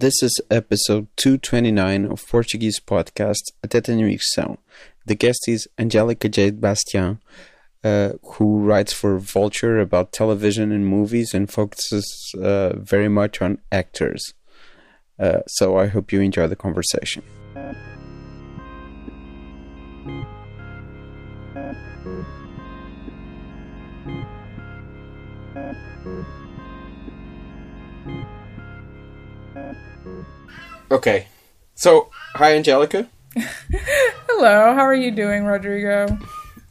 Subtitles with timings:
[0.00, 4.56] This is episode 229 of Portuguese podcast Tenho Ficção.
[5.04, 7.18] The guest is Angelica Jade Bastién,
[7.84, 13.58] uh, who writes for Vulture about television and movies and focuses uh, very much on
[13.70, 14.32] actors.
[15.20, 17.22] Uh, so I hope you enjoy the conversation.
[30.90, 31.28] Okay.
[31.74, 33.08] So, hi, Angelica.
[33.36, 36.18] Hello, how are you doing, Rodrigo?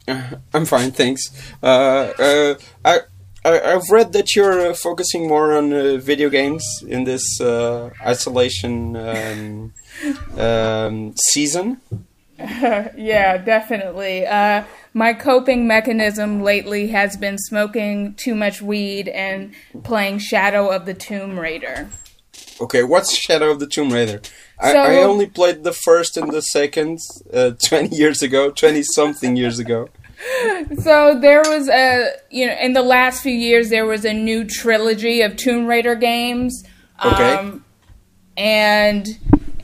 [0.06, 1.30] Uh, I'm fine, thanks.
[1.62, 3.00] Uh, uh, I,
[3.44, 7.90] I I've read that you're uh, focusing more on uh, video games in this uh,
[8.02, 9.72] isolation um,
[10.38, 11.80] um, season.
[12.38, 14.26] yeah, definitely.
[14.26, 14.64] Uh,
[14.94, 19.52] my coping mechanism lately has been smoking too much weed and
[19.84, 21.90] playing Shadow of the Tomb Raider.
[22.60, 24.20] Okay, what's Shadow of the Tomb Raider?
[24.58, 26.98] I, So- I only played the first and the second
[27.32, 29.88] uh, 20 years ago, 20 something years ago.
[30.80, 34.44] So there was a, you know, in the last few years, there was a new
[34.44, 36.64] trilogy of Tomb Raider games.
[37.04, 37.34] Okay.
[37.34, 37.64] Um,
[38.36, 39.06] and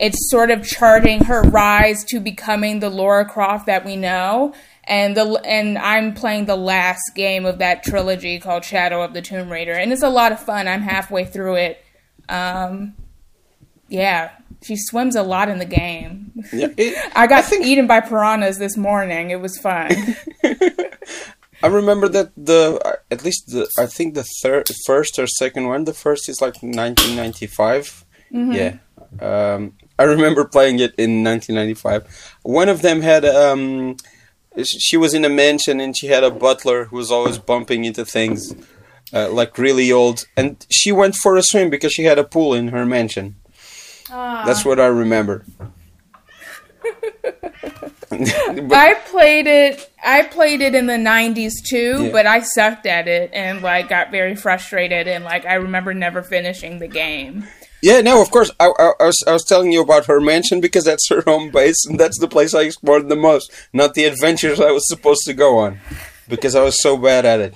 [0.01, 4.55] it's sort of charting her rise to becoming the Lara Croft that we know.
[4.85, 9.23] And the and I'm playing the last game of that trilogy called Shadow of the
[9.23, 10.69] Tomb Raider, and it's a lot of fun.
[10.69, 11.85] I'm halfway through it.
[12.29, 12.95] Um,
[13.89, 14.31] yeah,
[14.63, 16.33] she swims a lot in the game.
[16.53, 19.31] Yeah, it, I got think- eaten by piranhas this morning.
[19.31, 19.91] It was fun.
[21.63, 25.85] I remember that the at least the I think the third, first or second one.
[25.85, 28.05] The first is like 1995.
[28.31, 28.77] Yeah,
[29.21, 32.37] um, I remember playing it in 1995.
[32.43, 33.97] One of them had um,
[34.65, 38.05] she was in a mansion and she had a butler who was always bumping into
[38.05, 38.55] things,
[39.15, 40.27] uh, like really old.
[40.37, 43.37] And she went for a swim because she had a pool in her mansion.
[44.11, 44.45] Ah.
[44.47, 45.45] That's what I remember.
[48.11, 49.91] I played it.
[50.05, 52.13] I played it in the '90s too, Yeah.
[52.13, 56.23] but I sucked at it and like got very frustrated and like I remember never
[56.23, 57.47] finishing the game.
[57.83, 58.51] Yeah, no, of course.
[58.59, 61.51] I, I, I, was, I was telling you about her mansion because that's her home
[61.51, 63.53] base, and that's the place I explored the most.
[63.73, 65.79] Not the adventures I was supposed to go on,
[66.27, 67.55] because I was so bad at it.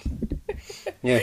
[1.02, 1.20] Yeah,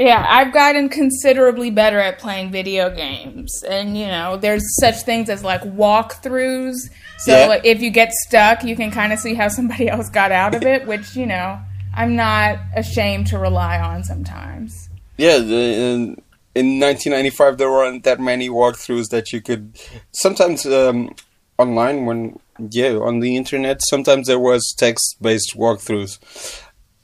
[0.00, 5.28] Yeah, I've gotten considerably better at playing video games, and you know, there's such things
[5.28, 6.76] as like walkthroughs.
[7.18, 7.46] So Yeah.
[7.46, 10.54] like, if you get stuck, you can kind of see how somebody else got out
[10.54, 11.58] of it, which you know,
[11.94, 14.88] I'm not ashamed to rely on sometimes.
[15.18, 15.36] yeah.
[15.36, 16.22] The, in,
[16.54, 19.78] in 1995, there weren't that many walkthroughs that you could.
[20.12, 21.14] Sometimes um,
[21.58, 22.38] online, when
[22.70, 26.18] yeah, on the internet, sometimes there was text-based walkthroughs,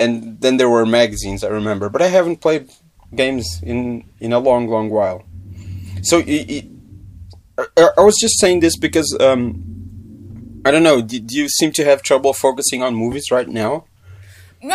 [0.00, 1.44] and then there were magazines.
[1.44, 2.70] I remember, but I haven't played
[3.14, 5.24] games in in a long, long while.
[6.02, 11.00] So I was just saying this because um, I don't know.
[11.00, 13.86] Do, do you seem to have trouble focusing on movies right now?
[14.62, 14.68] Uh,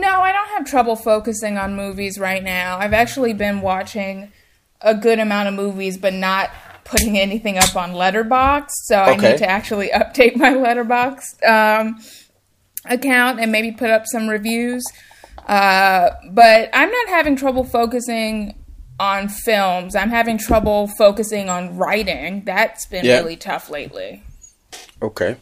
[0.00, 2.78] no, I don't have trouble focusing on movies right now.
[2.78, 4.32] I've actually been watching
[4.80, 6.50] a good amount of movies, but not
[6.84, 8.70] putting anything up on Letterboxd.
[8.70, 11.98] So I need to actually update my Letterboxd um,
[12.84, 14.84] account and maybe put up some reviews.
[15.48, 18.54] Uh, but I'm not having trouble focusing
[19.00, 19.94] on films.
[19.94, 22.42] I'm having trouble focusing on writing.
[22.44, 23.18] That's been Yeah.
[23.18, 24.22] really tough lately.
[25.00, 25.36] Okay,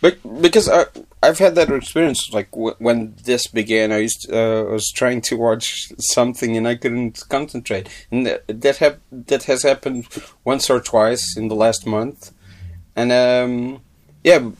[0.00, 0.86] but because I
[1.22, 2.30] I've had that experience.
[2.32, 6.66] Like w- when this began, I used uh, I was trying to watch something and
[6.68, 10.06] I couldn't concentrate, and that that, hap- that has happened
[10.44, 12.32] once or twice in the last month,
[12.96, 13.80] and um
[14.22, 14.50] yeah,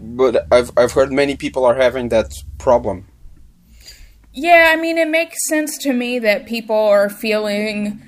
[0.00, 3.06] but I've I've heard many people are having that problem.
[4.40, 8.00] Yeah, I mean, it makes sense to me that people are feeling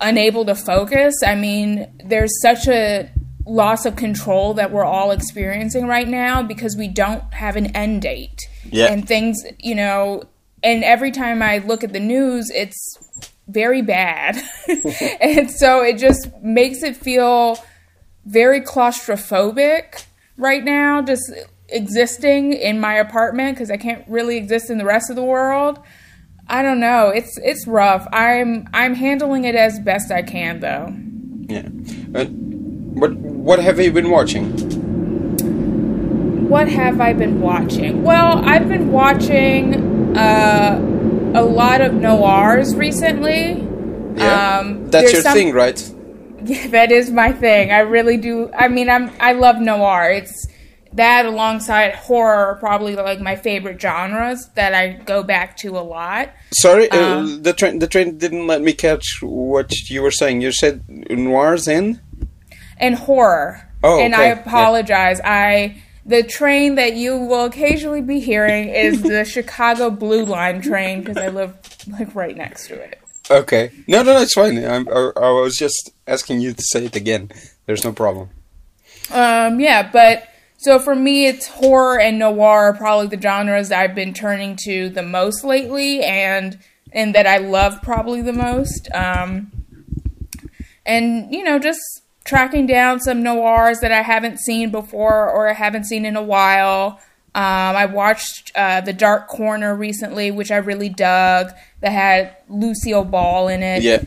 [0.00, 1.14] unable to focus.
[1.22, 3.10] I mean, there's such a
[3.44, 8.00] loss of control that we're all experiencing right now because we don't have an end
[8.00, 8.40] date.
[8.64, 8.86] Yeah.
[8.86, 10.22] And things, you know,
[10.62, 12.96] and every time I look at the news, it's
[13.46, 14.42] very bad.
[15.20, 17.62] and so it just makes it feel
[18.24, 20.06] very claustrophobic
[20.38, 21.30] right now, just
[21.72, 25.78] existing in my apartment because I can't really exist in the rest of the world.
[26.48, 27.08] I don't know.
[27.08, 28.06] It's it's rough.
[28.12, 30.92] I'm I'm handling it as best I can though.
[31.48, 31.66] Yeah,
[32.14, 34.50] and what what have you been watching?
[36.48, 38.02] What have I been watching?
[38.02, 40.80] Well, I've been watching uh,
[41.34, 43.64] a lot of noirs recently.
[44.16, 45.80] Yeah, Um, that's your some- thing, right?
[46.42, 47.70] Yeah, that is my thing.
[47.70, 48.50] I really do.
[48.58, 50.10] I mean, I'm I love noir.
[50.10, 50.46] It's
[50.92, 55.80] that alongside horror are probably like my favorite genres that I go back to a
[55.80, 56.30] lot.
[56.54, 60.40] Sorry, uh, the train the train didn't let me catch what you were saying.
[60.40, 62.00] You said noirs in
[62.78, 63.68] and horror.
[63.82, 64.40] Oh, and I okay.
[64.40, 65.20] apologize.
[65.24, 71.00] I the train that you will occasionally be hearing is the Chicago Blue Line train
[71.00, 71.54] because I live
[71.86, 72.98] like right next to it.
[73.30, 73.70] Okay.
[73.86, 74.58] No, no, no, it's fine.
[74.64, 77.30] I'm, I, I was just asking you to say it again.
[77.66, 78.30] There's no problem.
[79.12, 80.28] Um, yeah, but
[80.60, 84.90] so for me, it's horror and noir are probably the genres I've been turning to
[84.90, 86.58] the most lately, and
[86.92, 88.90] and that I love probably the most.
[88.92, 89.50] Um,
[90.84, 91.80] and you know, just
[92.24, 96.22] tracking down some noirs that I haven't seen before or I haven't seen in a
[96.22, 97.00] while.
[97.34, 101.52] Um, I watched uh, The Dark Corner recently, which I really dug.
[101.80, 103.82] That had Lucille Ball in it.
[103.82, 104.02] Yeah.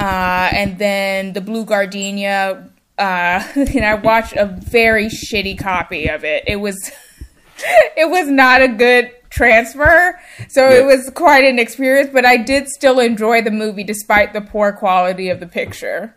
[0.00, 2.70] Uh, and then The Blue Gardenia.
[2.98, 6.44] Uh, and I watched a very shitty copy of it.
[6.46, 6.90] It was,
[7.96, 10.78] it was not a good transfer, so Yeah.
[10.80, 12.10] it was quite an experience.
[12.12, 16.14] But I did still enjoy the movie despite the poor quality of the picture.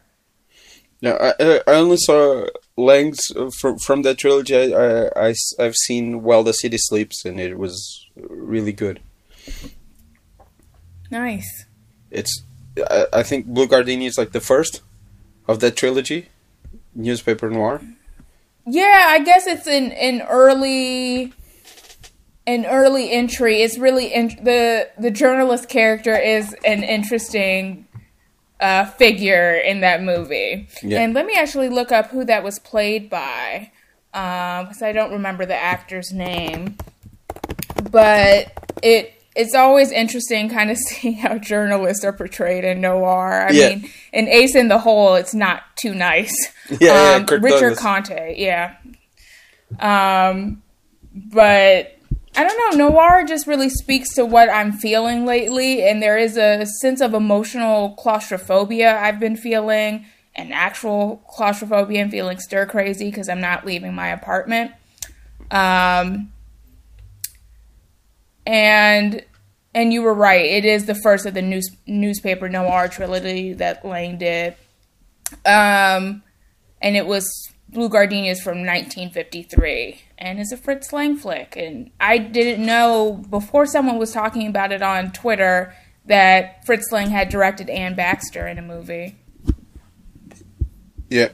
[1.01, 4.55] No, I, I- only saw lengths from from that trilogy.
[4.75, 8.99] I, I, have seen While the City Sleeps, and it was really good.
[11.11, 11.65] Nice.
[12.11, 12.43] It's
[12.89, 14.81] I, I think Blue Gardenia is like the first
[15.47, 16.29] of that trilogy,
[16.95, 17.81] newspaper noir.
[18.65, 21.33] Yeah, I guess it's an an early
[22.45, 23.61] an early entry.
[23.61, 27.87] It's really in, the the journalist character is an interesting
[28.59, 30.67] uh, figure in that movie.
[30.83, 31.01] Yeah.
[31.01, 33.71] And let me actually look up who that was played by,
[34.11, 36.77] because I don't remember the actor's name.
[37.91, 38.51] But
[38.83, 43.47] it it's always interesting, kind of seeing how journalists are portrayed in noir.
[43.47, 43.69] I Yeah.
[43.69, 46.33] mean, in Ace in the Hole, it's not too nice.
[46.69, 46.77] Yeah,
[47.11, 47.79] yeah, um, Kirk Richard Douglas.
[47.79, 48.75] Conte, yeah.
[49.79, 50.61] Um,
[51.15, 51.97] but
[52.37, 52.89] I don't know.
[52.89, 57.15] Noir just really speaks to what I'm feeling lately, and there is a sense of
[57.15, 60.05] emotional claustrophobia I've been feeling,
[60.35, 64.71] and actual claustrophobia and feeling stir crazy because I'm not leaving my apartment.
[65.49, 66.31] Um,
[68.45, 69.23] and
[69.73, 70.45] and you were right.
[70.45, 74.55] It is the first of the news, newspaper noir trilogy that Lang did.
[75.45, 76.23] Um,
[76.81, 77.29] and it was
[77.69, 81.55] Blue Gardenias from 1953, and it's a Fritz Lang flick.
[81.55, 85.73] And I didn't know before someone was talking about it on Twitter
[86.05, 89.17] that Fritz Lang had directed Anne Baxter in a movie.
[91.09, 91.29] Yeah,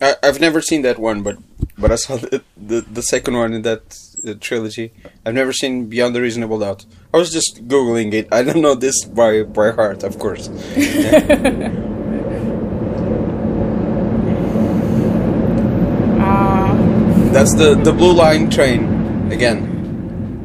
[0.00, 1.38] I, I've never seen that one, but
[1.78, 4.92] but I saw the the, the second one in that uh, trilogy.
[5.24, 6.86] I've never seen Beyond the Reasonable Doubt.
[7.12, 8.28] I was just googling it.
[8.32, 10.48] I don't know this by by heart, of course.
[16.20, 16.74] Ah,
[17.32, 19.70] That's the the Blue Line train again.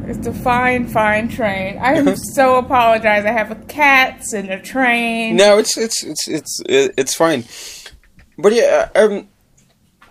[0.08, 1.78] it's a fine, fine train.
[1.80, 3.26] I so apologize.
[3.26, 5.36] I have a cats and a train.
[5.36, 7.44] No, it's it's it's it's it's fine.
[8.38, 9.28] But yeah, um,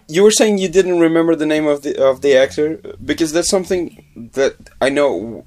[0.08, 3.50] you were saying you didn't remember the name of the of the actor because that's
[3.50, 5.46] something that I know.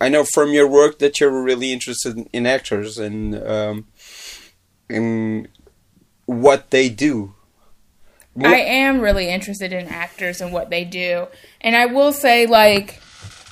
[0.00, 3.86] I know from your work that you're really interested in, in actors and um,
[4.88, 5.48] in
[6.26, 7.34] what they do.
[8.40, 11.26] I am really interested in actors and what they do.
[11.60, 13.00] And I will say, like,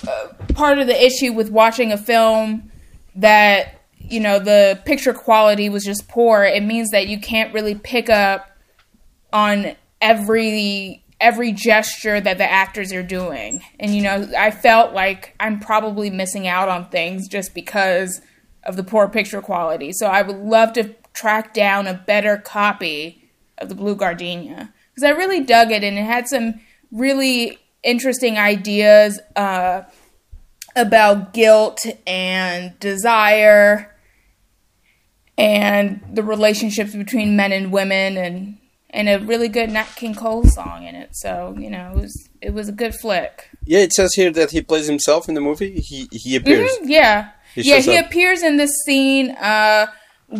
[0.06, 2.70] uh, part of the issue with watching a film
[3.16, 7.74] that, you know, the picture quality was just poor, it means that you can't really
[7.74, 8.55] pick up
[9.32, 13.62] on every every gesture that the actors are doing.
[13.80, 18.20] And you know, I felt like I'm probably missing out on things just because
[18.64, 19.92] of the poor picture quality.
[19.92, 25.04] So I would love to track down a better copy of the Blue Gardenia because
[25.04, 26.60] I really dug it and it had some
[26.92, 29.82] really interesting ideas uh,
[30.74, 33.94] about guilt and desire
[35.38, 38.58] and the relationships between men and women and
[38.90, 41.10] and a really good Nat King Cole song in it.
[41.16, 43.50] So you know it was it was a good flick.
[43.64, 45.80] Yeah, it says here that he plays himself in the movie.
[45.80, 46.70] He he appears.
[46.78, 47.78] Mhm, yeah, He yeah.
[47.80, 48.06] He up.
[48.06, 49.86] appears in this scene uh,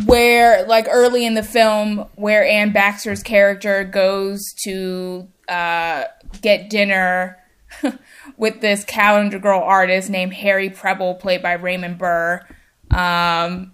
[0.05, 6.05] where, like, early in the film, where Anne Baxter's character goes to uh,
[6.43, 7.39] get dinner
[8.37, 12.45] with this calendar girl artist named Harry Preble, played by Raymond Burr.
[12.91, 13.73] Um,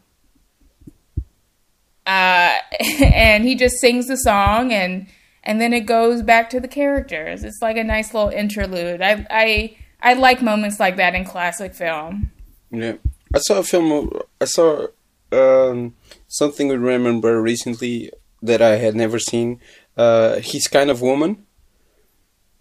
[2.06, 2.54] uh,
[3.02, 5.06] and he just sings the song and
[5.44, 7.42] and then it goes back to the characters.
[7.42, 9.02] It's like a nice little interlude.
[9.02, 12.30] I I I like moments like that in classic film.
[12.70, 12.94] Yeah,
[13.34, 14.10] I saw a film.
[14.40, 14.86] I saw
[15.32, 15.94] um,
[16.28, 18.10] something we remember recently
[18.42, 19.60] that I had never seen.
[19.96, 21.44] Uh, His kind of woman.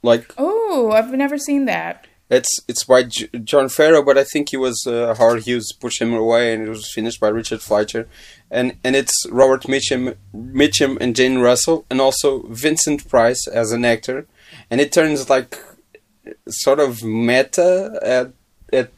[0.03, 2.07] Like Oh, I've never seen that.
[2.31, 6.01] It's it's by J- John Farrow, but I think he was uh, Howard Hughes pushed
[6.01, 8.07] him away, and it was finished by Richard Fleischer,
[8.50, 13.83] and and it's Robert Mitchum, Mitchum and Jane Russell, and also Vincent Price as an
[13.83, 14.25] actor,
[14.69, 15.59] and it turns like
[16.47, 18.31] sort of meta at
[18.71, 18.91] at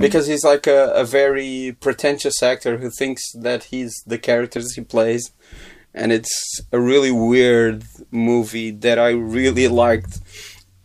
[0.00, 4.82] because he's like a, a very pretentious actor who thinks that he's the characters he
[4.82, 5.30] plays.
[5.94, 10.20] And it's a really weird movie that I really liked.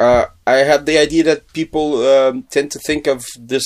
[0.01, 3.63] Uh, I had the idea that people um, tend to think of this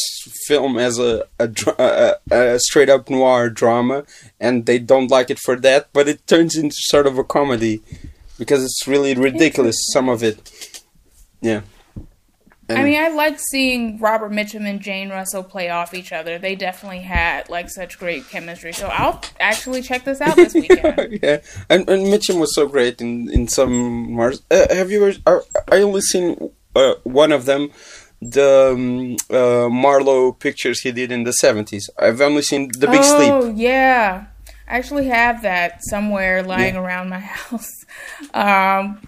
[0.48, 1.48] film as a a,
[1.80, 2.16] a
[2.56, 4.04] a straight up noir drama,
[4.38, 5.88] and they don't like it for that.
[5.94, 7.82] But it turns into sort of a comedy
[8.38, 9.78] because it's really ridiculous.
[9.94, 10.38] Some of it,
[11.40, 11.62] yeah.
[12.68, 16.40] I mean, I like seeing Robert Mitchum and Jane Russell play off each other.
[16.40, 18.74] They definitely had like such great chemistry.
[18.74, 21.20] So I'll actually check this out this weekend.
[21.22, 24.42] yeah, and, and Mitchum was so great in in some Mars.
[24.50, 25.06] Uh, have you?
[25.06, 25.40] Ever, uh,
[25.72, 27.70] I only seen uh, one of them,
[28.20, 31.88] the um, uh, Marlowe pictures he did in the seventies.
[32.00, 33.54] I've only seen The Big oh Sleep.
[33.58, 34.26] yeah,
[34.68, 37.86] I actually have that somewhere lying around my house.
[38.34, 39.00] Um,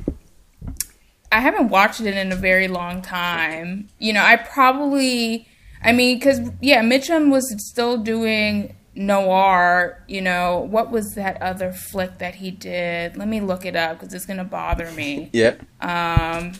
[1.31, 3.89] I haven't watched it in a very long time.
[3.99, 5.47] You know, I probably,
[5.83, 10.03] I mean, because yeah, Mitchum was still doing noir.
[10.07, 13.17] You know, what was that other flick that he did?
[13.17, 15.29] Let me look it up because it's gonna bother me.
[15.33, 16.53] Yeah, Um,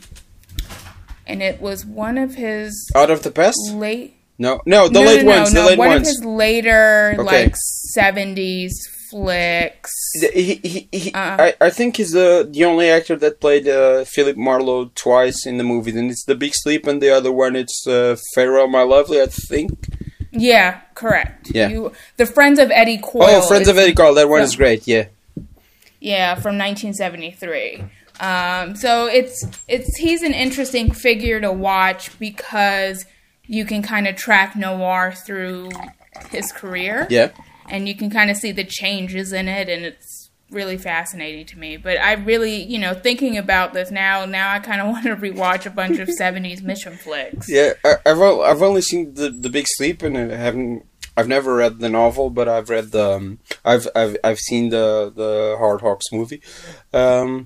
[1.26, 3.58] and it was one of his Out of the Past.
[3.74, 4.16] late.
[4.40, 5.54] No, no, the no, late no, no, ones.
[5.54, 6.02] no, the late one ones.
[6.02, 7.24] of his later Okay.
[7.46, 8.74] like seventies
[10.22, 11.38] The- He, he, he, Uh-uh.
[11.40, 15.58] I, I think he's the the only actor that played uh, Philip Marlowe twice in
[15.58, 15.92] the movie.
[15.98, 19.22] And it's The Big Sleep, and the other one it's uh, Farewell, My Lovely.
[19.22, 19.72] I think.
[20.32, 21.50] Yeah, correct.
[21.54, 21.70] Yeah.
[21.70, 23.24] You, the Friends of Eddie Coyle.
[23.30, 24.14] Oh, Friends of Eddie Coyle.
[24.14, 24.46] That one Yeah.
[24.46, 24.88] is great.
[24.88, 25.06] Yeah.
[26.00, 27.84] Yeah, from 1973.
[28.20, 33.06] Um, so it's it's he's an interesting figure to watch because
[33.46, 35.70] you can kind of track noir through
[36.32, 37.08] his career.
[37.10, 37.30] Yeah.
[37.70, 41.60] And you can kind of see the changes in it and it's really fascinating to
[41.60, 45.04] me but i really you know thinking about this now now i kind of want
[45.04, 49.14] to rewatch a bunch of 70s Mitchum flicks Yeah, I, I've o- I've only seen
[49.16, 50.86] the the Big Sleep, and I haven't.
[51.18, 53.12] I've never read the novel, but I've read the.
[53.18, 56.42] Um, I've I've I've seen the the Howard Hawks movie,
[56.94, 57.44] um,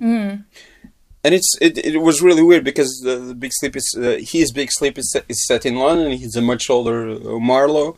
[1.24, 4.52] and it's it, it was really weird because the, the Big Sleep is uh, his
[4.52, 6.12] Big Sleep is set, is set in London.
[6.12, 7.98] He's a much older uh, Marlowe,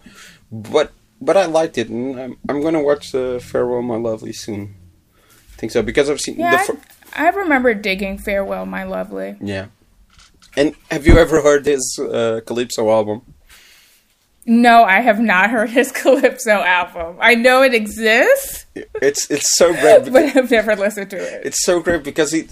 [0.51, 0.91] but
[1.25, 4.75] but I liked it, and I'm I'm gonna watch the Farewell My Lovely soon.
[5.53, 6.77] I think so because I've seen yeah the.
[7.13, 9.67] I, I remember digging farewell my lovely yeah.
[10.55, 13.21] And have you ever heard his uh, Calypso album?
[14.45, 18.65] no i have not heard his calypso album i know it exists
[19.01, 20.03] It's it's so great.
[20.11, 22.47] but i've never listened to it It's so great because he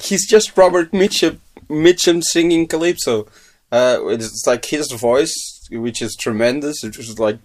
[0.00, 1.38] he's just Robert Mitchum
[1.68, 3.26] Mitchum singing calypso.
[3.72, 5.34] Uh, it's like his voice,
[5.70, 6.82] which is tremendous.
[6.84, 7.38] It was like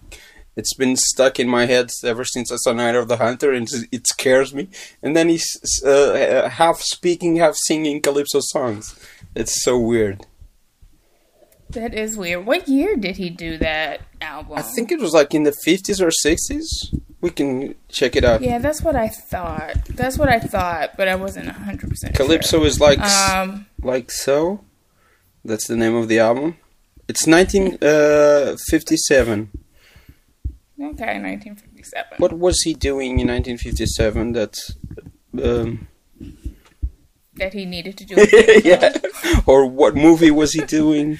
[0.56, 3.68] it's been stuck in my head ever since I saw Night of the Hunter, and
[3.92, 4.70] it scares me.
[5.02, 5.48] And then he's
[5.86, 8.96] uh, half speaking, half singing calypso songs.
[9.36, 10.28] It's so weird.
[11.70, 15.34] that is weird what year did he do that album I think it was like
[15.34, 16.70] in the fifties or sixties.
[17.20, 18.42] We can check it out.
[18.42, 22.80] yeah that's what i thought that's what i thought but i wasn't 100% Calypso is
[22.80, 24.64] like um like so.
[25.46, 26.58] That's the name of the album.
[27.08, 29.50] It's 1957.
[30.80, 32.06] Okay, 1957.
[32.18, 34.32] What was he doing in 1957?
[34.34, 34.58] That,
[35.42, 35.88] um,
[37.36, 38.16] That he needed to do.
[38.64, 38.94] yeah.
[39.46, 41.20] Or what movie was he doing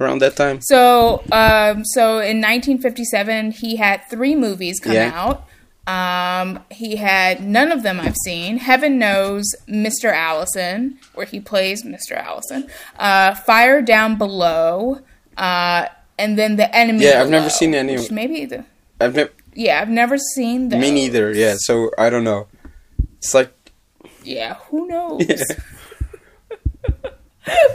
[0.00, 0.60] around that time?
[0.62, 5.12] So, um, so in 1957, he had three movies come Yeah.
[5.14, 5.46] out.
[5.86, 8.56] Um, he had none of them I've seen.
[8.58, 10.12] Heaven knows, Mr.
[10.12, 12.12] Allison, where he plays Mr.
[12.16, 12.68] Allison.
[12.98, 15.00] Uh, Fire Down Below,
[15.36, 15.86] uh,
[16.18, 17.04] and then The Enemy.
[17.04, 18.64] Yeah, I've never seen any of- Maybe the
[19.00, 19.30] I've never.
[19.54, 20.80] yeah, I've never seen those.
[20.80, 21.32] Me neither.
[21.32, 21.56] Yeah.
[21.58, 22.46] So I don't know.
[23.18, 23.52] It's like
[24.22, 25.22] Yeah, who knows?
[25.28, 25.36] yeah,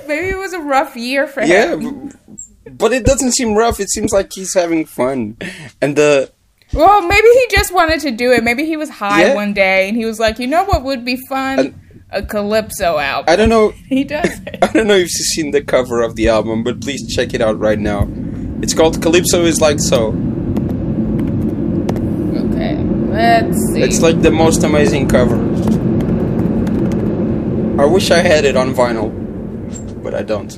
[0.07, 2.07] Maybe it was a rough year for yeah him.
[2.27, 3.79] Yeah, but it doesn't seem rough.
[3.79, 5.37] It seems like he's having fun,
[5.81, 6.31] and the
[6.73, 8.43] Well, maybe he just wanted to do it.
[8.43, 9.35] Maybe he was high Yeah.
[9.35, 11.59] one day and he was like, you know what would be fun?
[11.59, 11.79] And-
[12.11, 13.31] a Calypso album.
[13.31, 13.69] I don't know.
[13.87, 14.57] he does it.
[14.63, 17.41] I don't know if you've seen the cover of the album, but please check it
[17.41, 18.07] out right now.
[18.63, 20.07] It's called Calypso is Like So.
[22.35, 22.75] Okay,
[23.11, 23.81] let's see.
[23.83, 25.35] It's like the most amazing cover.
[27.79, 29.11] I wish I had it on vinyl,
[30.03, 30.51] but I don't.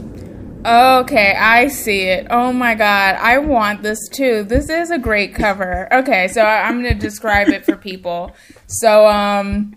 [0.65, 2.27] Okay, I see it.
[2.29, 4.43] Oh my god, I want this too.
[4.43, 5.91] This is a great cover.
[5.91, 8.31] Okay, so I'm going to describe it for people.
[8.67, 9.75] So, um,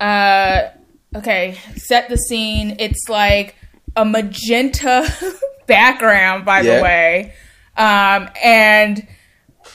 [0.00, 0.68] uh,
[1.16, 2.76] okay, set the scene.
[2.78, 3.56] It's like
[3.96, 5.12] a magenta
[5.66, 6.76] background, by Yeah.
[6.76, 7.32] the way.
[7.76, 9.06] Um, and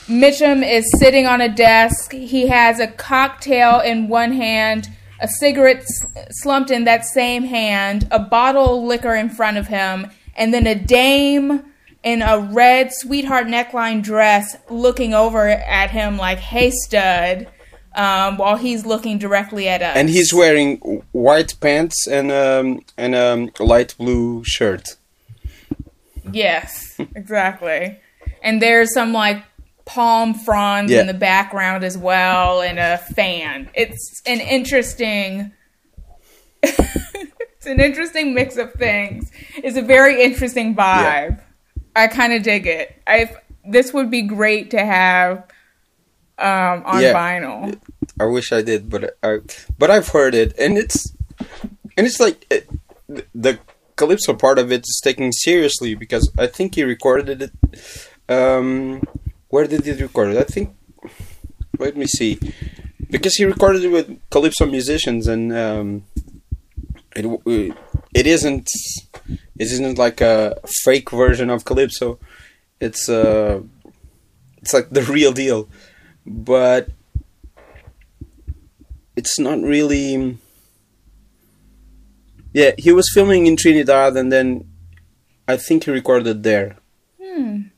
[0.08, 2.12] Mitchum is sitting on a desk.
[2.12, 4.88] He has a cocktail in one hand,
[5.20, 9.68] a cigarette s- slumped in that same hand, a bottle of liquor in front of
[9.68, 11.64] him, and then a dame
[12.02, 17.48] in a red sweetheart neckline dress looking over at him like, hey, stud,
[17.94, 19.96] um, while he's looking directly at us.
[19.96, 20.76] And he's wearing
[21.12, 24.96] white pants and um and um light blue shirt.
[26.30, 27.98] Yes, exactly.
[28.42, 29.42] And there's some like
[29.84, 31.00] palm fronds Yeah.
[31.00, 33.68] in the background as well, and a fan.
[33.74, 35.52] It's an interesting.
[36.62, 39.30] it's an interesting mix of things.
[39.56, 41.40] It's a very interesting vibe.
[41.96, 43.00] I kind of dig it.
[43.06, 43.30] I
[43.66, 45.38] this would be great to have
[46.38, 47.14] um, on Yeah.
[47.14, 47.78] vinyl.
[48.20, 49.38] I wish I did, but I
[49.78, 51.12] but I've heard it, and it's
[51.96, 52.68] and it's like it,
[53.34, 53.58] the
[53.96, 57.52] calypso part of it is taken seriously because I think he recorded it.
[58.28, 59.02] Um,
[59.54, 60.38] where did he record it?
[60.38, 60.68] I think.
[61.78, 62.38] Let me see,
[63.08, 66.04] because he recorded it with calypso musicians, and um,
[67.14, 67.24] it
[68.20, 68.68] it isn't
[69.62, 72.18] it isn't like a fake version of calypso.
[72.80, 73.60] It's uh,
[74.60, 75.68] it's like the real deal,
[76.26, 76.88] but
[79.14, 80.38] it's not really.
[82.52, 84.46] Yeah, he was filming in Trinidad, and then
[85.46, 86.76] I think he recorded there.
[87.20, 87.73] Hmm.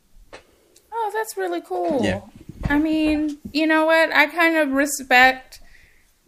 [1.26, 2.02] That's really cool.
[2.04, 2.20] Yeah.
[2.68, 4.12] I mean, you know what?
[4.12, 5.60] I kind of respect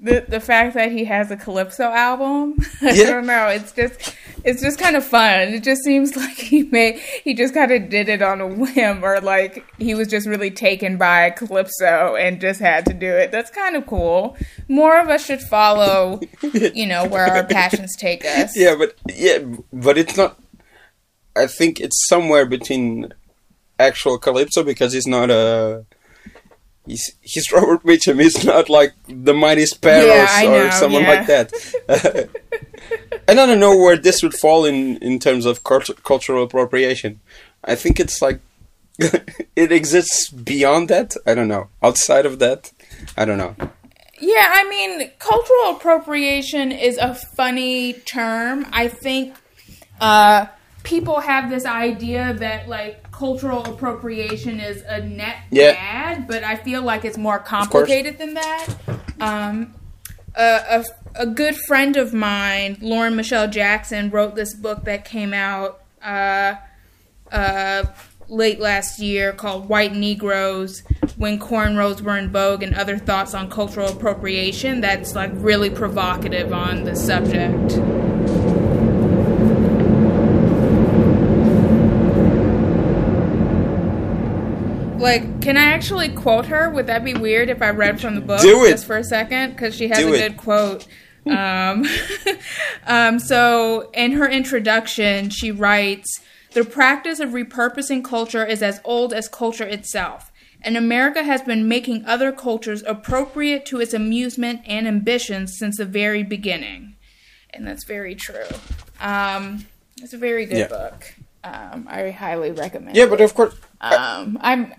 [0.01, 2.57] the the fact that he has a calypso album.
[2.83, 3.05] I Yeah.
[3.11, 3.47] don't know.
[3.47, 4.13] It's just
[4.43, 5.55] it's just kind of fun.
[5.55, 9.05] It just seems like he made he just kind of did it on a whim,
[9.05, 13.31] or like he was just really taken by calypso and just had to do it.
[13.31, 14.37] That's kind of cool.
[14.67, 18.57] More of us should follow, you know, where our passions take us.
[18.57, 19.39] Yeah, but yeah,
[19.73, 20.41] but it's not.
[21.37, 23.13] I think it's somewhere between
[23.79, 25.85] actual calypso because he's not a.
[26.87, 28.21] He's he's Robert Mitchum.
[28.21, 31.09] He's not like the Mighty Sparrows Yeah, or know, someone yeah.
[31.09, 32.29] like that.
[33.29, 37.21] and I don't know where this would fall in in terms of cult- cultural appropriation.
[37.65, 38.41] I think it's like
[38.99, 41.15] it exists beyond that.
[41.27, 41.69] I don't know.
[41.83, 42.73] Outside of that,
[43.17, 43.55] I don't know.
[44.21, 48.67] Yeah, I mean, cultural appropriation is a funny term.
[48.73, 49.37] I think
[50.01, 50.47] uh,
[50.83, 55.73] people have this idea that like cultural appropriation is a net Yeah.
[55.73, 58.67] bad, but I feel like it's more complicated than that.
[59.21, 59.75] Um,
[60.37, 60.85] a, a,
[61.17, 66.55] a good friend of mine, Lauren Michelle Jackson, wrote this book that came out uh,
[67.33, 67.85] uh,
[68.29, 70.85] late last year called White Negroes
[71.17, 74.81] When Cornrows Were in Vogue and Other Thoughts on Cultural Appropriation.
[74.81, 77.73] That's like really provocative on the subject.
[84.99, 86.71] Like, can I actually quote her?
[86.71, 88.71] Would that be weird if I read from the book Do it.
[88.71, 89.53] just for a second?
[89.53, 90.19] Because she has Do a it.
[90.31, 90.87] good quote.
[91.27, 91.85] Um,
[92.87, 96.21] um, so, in her introduction, she writes
[96.53, 100.33] The practice of repurposing culture is as old as culture itself,
[100.63, 105.85] and America has been making other cultures appropriate to its amusement and ambitions since the
[105.85, 106.97] very beginning.
[107.51, 108.47] And that's very true.
[108.99, 109.67] Um,
[110.01, 110.69] it's a very good Yeah.
[110.69, 111.15] book.
[111.45, 114.73] Um, I highly recommend Yeah, but of course, Um, I'm.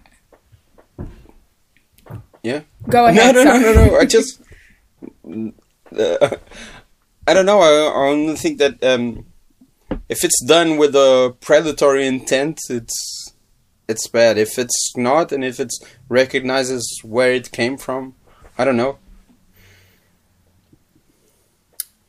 [2.43, 2.61] Yeah.
[2.87, 3.35] Go ahead.
[3.35, 3.75] No, no, no, sorry.
[3.75, 3.97] no, no.
[3.97, 4.41] I just,
[5.97, 6.35] uh,
[7.27, 7.59] I don't know.
[7.59, 9.25] I, I only think that um,
[10.07, 13.33] if it's done with a predatory intent, it's
[13.87, 14.37] it's bad.
[14.37, 15.73] If it's not, and if it
[16.07, 18.15] recognizes where it came from,
[18.57, 18.97] I don't know.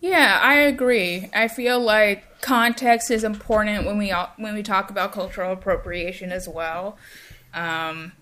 [0.00, 1.28] Yeah, I agree.
[1.34, 6.32] I feel like context is important when we al- when we talk about cultural appropriation
[6.32, 6.96] as well.
[7.52, 8.12] Um,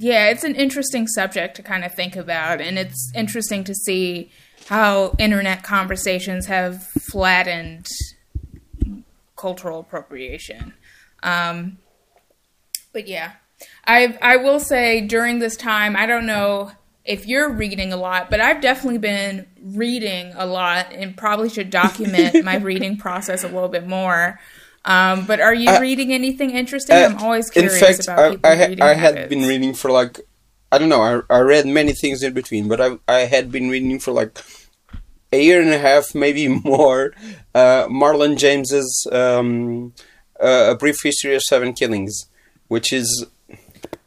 [0.00, 4.30] yeah, it's an interesting subject to kind of think about, and it's interesting to see
[4.66, 7.86] how internet conversations have flattened
[9.36, 10.72] cultural appropriation.
[11.22, 11.76] Um,
[12.94, 13.32] but yeah,
[13.86, 16.72] I I will say during this time, I don't know
[17.04, 21.68] if you're reading a lot, but I've definitely been reading a lot, and probably should
[21.68, 24.40] document my reading process a little bit more.
[24.84, 26.96] Um, but are you Uh, reading anything interesting?
[26.96, 29.28] Uh, I'm always in curious fact, about I, people's I, ha- reading I had habits.
[29.28, 30.20] been reading for like,
[30.72, 31.02] I don't know.
[31.02, 34.38] I, I read many things in between, but I I had been reading for like
[35.32, 37.12] a year and a half, maybe more,
[37.54, 39.92] uh, Marlon James's um,
[40.42, 42.26] uh, A Brief History of Seven Killings,
[42.68, 43.26] which is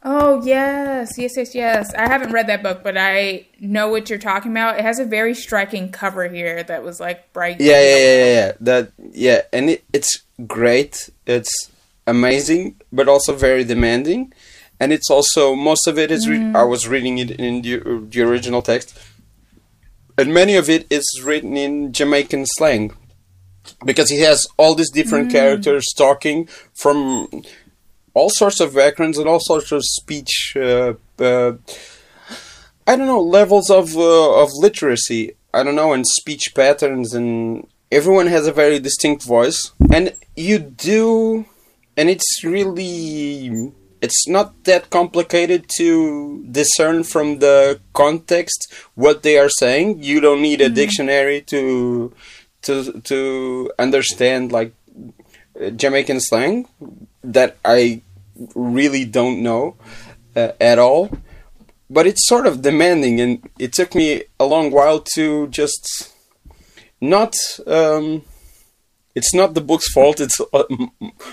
[0.06, 1.94] Oh yes, yes, yes, yes.
[1.94, 4.78] I haven't read that book, but I know what you're talking about.
[4.78, 7.58] It has a very striking cover here that was like bright.
[7.58, 8.52] Yeah, yeah, yeah, yeah, yeah.
[8.60, 11.08] That yeah, and it, it's great.
[11.26, 11.70] It's
[12.06, 14.34] amazing, but also very demanding.
[14.78, 16.28] And it's also most of it is.
[16.28, 16.54] Re- mm.
[16.54, 17.78] I was reading it in the,
[18.10, 18.98] the original text,
[20.18, 22.94] and many of it is written in Jamaican slang,
[23.86, 25.32] because he has all these different mm.
[25.32, 27.42] characters talking from
[28.14, 30.56] all sorts of backgrounds and all sorts of speech.
[30.56, 31.52] Uh, uh,
[32.86, 35.36] I don't know levels of uh, of literacy.
[35.52, 40.58] I don't know and speech patterns and everyone has a very distinct voice and you
[40.58, 41.46] do
[41.96, 49.48] and it's really it's not that complicated to discern from the context what they are
[49.48, 52.12] saying you don't need a dictionary to
[52.62, 54.74] to to understand like
[55.76, 56.66] Jamaican slang
[57.32, 58.02] that I
[58.54, 59.76] really don't know
[60.36, 61.10] uh, at all.
[61.90, 66.12] But it's sort of demanding, and it took me a long while to just
[67.00, 67.34] not.
[67.66, 68.22] Um,
[69.14, 70.18] it's not the book's fault.
[70.18, 70.64] It's uh,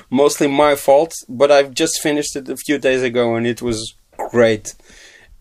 [0.10, 1.14] mostly my fault.
[1.30, 3.96] But I've just finished it a few days ago, and it was
[4.30, 4.76] great.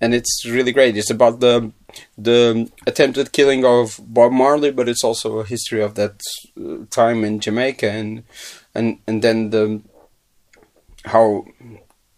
[0.01, 0.97] And it's really great.
[0.97, 1.73] It's about the
[2.17, 6.21] the attempted killing of Bob Marley, but it's also a history of that
[6.57, 8.23] uh, time in Jamaica, and
[8.75, 9.83] and and then the
[11.05, 11.45] how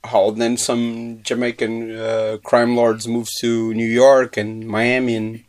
[0.05, 5.45] how then some Jamaican uh, crime lords moved to New York and Miami and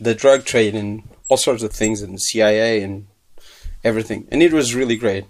[0.00, 3.06] the drug trade and all sorts of things and CIA and
[3.84, 5.24] everything, and it was really great.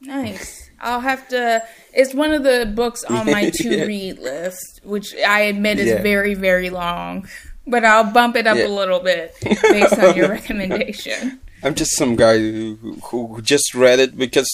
[0.00, 0.70] Nice.
[0.80, 1.62] I'll have to.
[1.92, 3.84] It's one of the books on my to Yeah.
[3.84, 6.02] read list, which I admit is Yeah.
[6.02, 7.28] very, very long.
[7.66, 8.66] But I'll bump it up Yeah.
[8.66, 11.40] a little bit based on your recommendation.
[11.62, 14.50] I'm just some guy who, who just read it because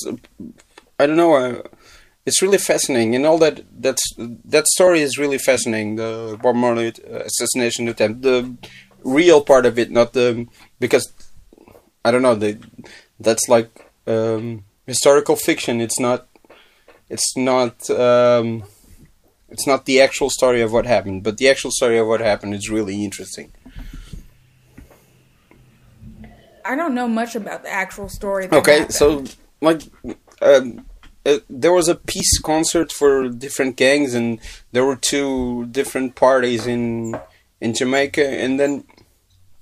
[0.99, 1.35] I don't know.
[1.35, 1.63] Uh,
[2.25, 5.97] it's really fascinating, and all that that's that story is really fascinating.
[5.97, 8.55] The Bob Marley uh, assassination attempt, the
[9.03, 10.47] real part of it, not the
[10.79, 11.13] because
[12.05, 12.37] I don't know.
[12.37, 12.59] The
[13.19, 13.71] that's like
[14.07, 15.81] um, historical fiction.
[15.81, 16.29] It's not.
[17.09, 17.91] It's not.
[17.91, 18.65] Um,
[19.49, 22.55] it's not the actual story of what happened, but the actual story of what happened
[22.55, 23.53] is really interesting.
[26.65, 28.47] I don't know much about the actual story.
[28.47, 28.95] That Okay, happened.
[28.95, 29.25] so
[29.61, 29.83] like
[30.41, 30.87] um,
[31.25, 34.39] uh, there was a peace concert for different gangs, and
[34.73, 37.17] there were two different parties in
[37.61, 38.85] in Jamaica, and then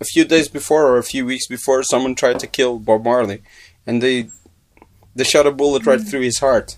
[0.01, 3.43] a few days before or a few weeks before, someone tried to kill Bob Marley,
[3.87, 4.29] and they
[5.15, 6.77] they shot a bullet right through his heart,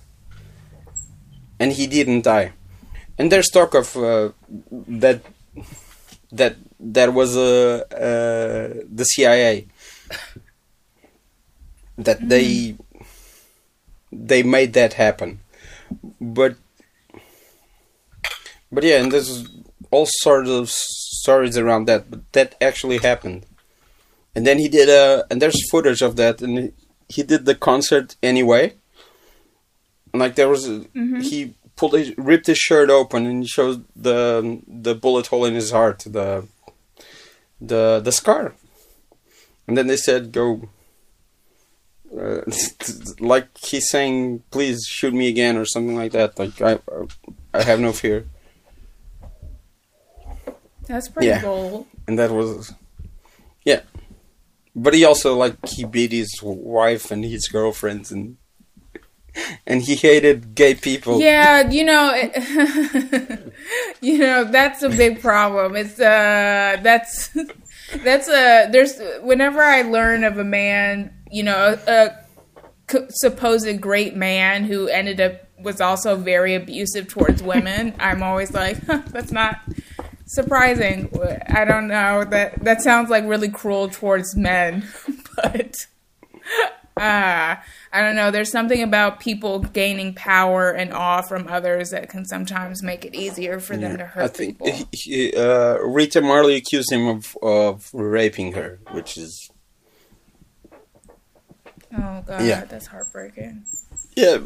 [1.60, 2.52] and he didn't die.
[3.18, 4.30] And there's talk of uh,
[4.70, 5.20] that
[6.32, 9.68] that that was uh, uh, the CIA
[12.04, 12.28] that mm-hmm.
[12.28, 12.76] they
[14.10, 15.40] they made that happen.
[16.20, 16.56] But
[18.70, 19.48] but yeah and there's
[19.90, 23.46] all sorts of stories around that but that actually happened.
[24.34, 26.72] And then he did a and there's footage of that and he-
[27.08, 28.74] he did the concert anyway.
[30.12, 30.86] And like there was a,
[31.20, 35.70] he pulled his, ripped his shirt open and showed the the bullet hole in his
[35.70, 36.46] heart the
[37.60, 38.54] the the scar.
[39.66, 40.68] And then they said go
[42.18, 42.42] uh,
[43.20, 46.78] like he's saying please shoot me again or something like that like i
[47.54, 48.26] i have no fear
[50.86, 51.40] that's pretty yeah.
[51.40, 51.86] bold.
[52.06, 52.74] and that was
[53.64, 53.80] yeah
[54.74, 58.36] but he also like he beat his wife and his girlfriends and
[59.66, 63.52] and he hated gay people Yeah, you know, it,
[64.00, 65.76] you know that's a big problem.
[65.76, 67.28] It's uh, that's
[68.04, 72.10] that's a there's whenever I learn of a man, you know, a
[73.08, 78.84] supposed great man who ended up was also very abusive towards women, I'm always like,
[78.84, 79.60] huh, that's not
[80.26, 81.10] surprising.
[81.48, 84.86] I don't know that that sounds like really cruel towards men,
[85.36, 85.86] but
[86.96, 87.56] uh,
[87.92, 88.30] I don't know.
[88.30, 93.14] There's something about people gaining power and awe from others that can sometimes make it
[93.14, 94.86] easier for them to hurt I think people.
[94.92, 99.51] he, he, uh, Rita Marley accused him of of raping her, which is
[101.94, 102.64] Oh god, Yeah.
[102.64, 103.64] that's heartbreaking.
[104.16, 104.38] yeah.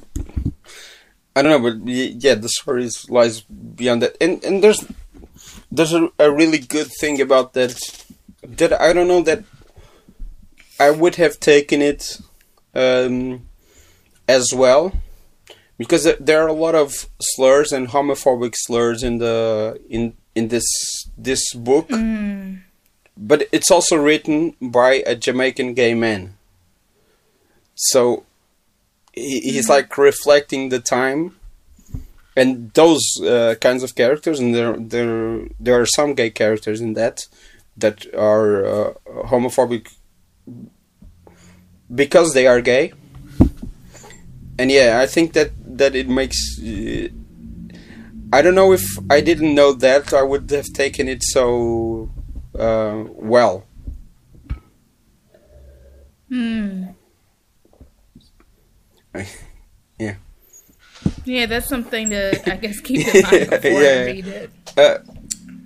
[1.35, 4.85] I don't know, but yeah, the story is- lies beyond that, and and there's
[5.71, 7.77] there's a, a really good thing about that
[8.43, 9.45] that I don't know that
[10.81, 12.19] I would have taken it
[12.75, 13.47] um,
[14.29, 14.93] as well
[15.79, 20.49] because there- there are a lot of slurs and homophobic slurs in the in in
[20.49, 20.67] this
[21.19, 22.61] this book, Mm.
[23.17, 26.36] but it's also written by a Jamaican gay man.
[27.77, 28.25] So
[29.13, 31.37] he, he's like reflecting the time
[32.37, 36.95] and those uh, kinds of characters, and there there there are some gay characters in
[36.95, 37.27] that
[37.77, 38.95] that are uh,
[39.27, 39.95] homophobic
[41.95, 42.93] because they are gay.
[44.59, 46.59] And yeah, I think that that it makes.
[46.61, 47.09] Uh,
[48.33, 52.11] I don't know if I didn't know that I would have taken it so
[52.59, 53.65] uh, well.
[56.29, 56.87] Hmm.
[59.99, 60.17] Yeah.
[61.25, 64.05] Yeah, that's something to I guess keep in mind before Yeah, yeah.
[64.05, 64.51] read it.
[64.77, 64.99] Uh,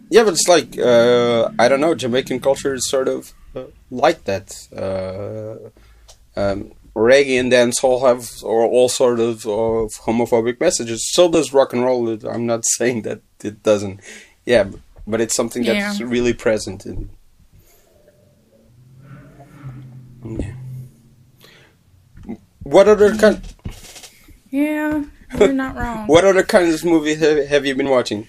[0.08, 1.94] yeah, but it's like uh, I don't know.
[1.94, 4.54] Jamaican culture is sort of uh, like that.
[4.74, 5.70] Uh,
[6.40, 11.08] um, reggae and dancehall have or all sort of, of homophobic messages.
[11.12, 12.08] So does rock and roll.
[12.26, 14.00] I'm not saying that it doesn't.
[14.44, 16.06] Yeah, b- but it's something that's Yeah.
[16.08, 17.10] really present in.
[20.24, 20.52] Yeah.
[22.70, 23.40] What other kind?
[24.50, 25.02] Yeah,
[25.38, 26.06] you're not wrong.
[26.06, 28.26] What other kinds of movies have, have you been watching?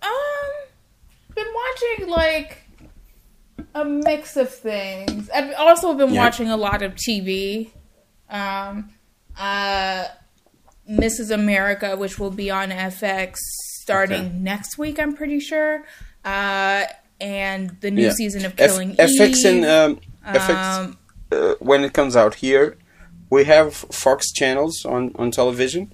[0.00, 0.10] Um,
[1.34, 2.64] been watching like
[3.74, 5.28] a mix of things.
[5.30, 6.22] I've also been Yeah.
[6.24, 7.70] watching a lot of TV.
[8.30, 8.90] Um,
[9.36, 10.04] uh,
[10.88, 11.32] Mrs.
[11.32, 13.38] America, which will be on FX
[13.82, 14.34] starting Okay.
[14.38, 15.84] next week, I'm pretty sure.
[16.24, 16.84] Uh,
[17.20, 18.12] and the new Yeah.
[18.12, 19.46] season of F- Killing FX Eve.
[19.46, 20.98] and um, FX um,
[21.32, 22.76] uh, when it comes out here,
[23.30, 25.92] we have Fox channels on on television,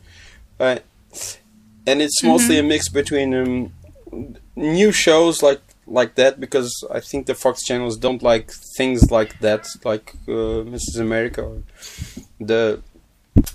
[0.60, 0.78] uh,
[1.86, 3.72] and it's mostly a mix between um,
[4.56, 9.38] new shows like like that because I think the Fox channels don't like things like
[9.40, 11.00] that, like uh, Mrs.
[11.00, 11.42] America.
[11.42, 11.62] Or
[12.40, 12.80] the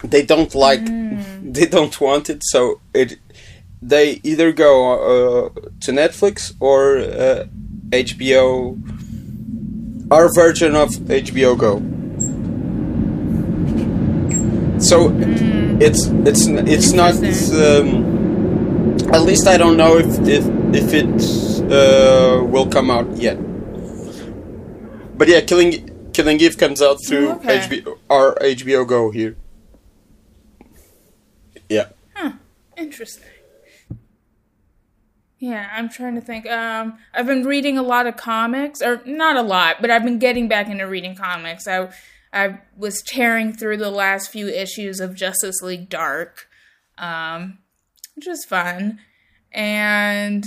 [0.03, 0.85] they don't like
[1.43, 3.17] they don't want it, so it
[3.81, 5.49] they either go uh,
[5.81, 7.45] to Netflix or uh,
[7.89, 8.77] HBO
[10.11, 11.79] our version of HBO Go.
[14.79, 15.11] So
[15.81, 17.15] it's it's it's not.
[17.15, 18.19] Um,
[19.13, 21.09] at least I don't know if if if it
[21.71, 23.37] uh, will come out yet.
[25.17, 27.59] But yeah, Killing Killing Eve comes out through Okay.
[27.59, 29.35] HBO, our HBO Go here.
[31.67, 31.89] Yeah.
[32.15, 32.31] Huh.
[32.77, 33.25] Interesting.
[35.39, 36.45] Yeah, I'm trying to think.
[36.47, 40.19] Um, I've been reading a lot of comics, or not a lot, but I've been
[40.19, 41.65] getting back into reading comics.
[41.65, 41.89] I
[42.33, 46.47] I was tearing through the last few issues of Justice League Dark,
[46.97, 47.59] um,
[48.15, 48.99] which was fun,
[49.53, 50.45] and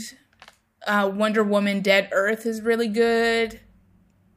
[0.86, 3.60] uh, Wonder Woman Dead Earth is really good.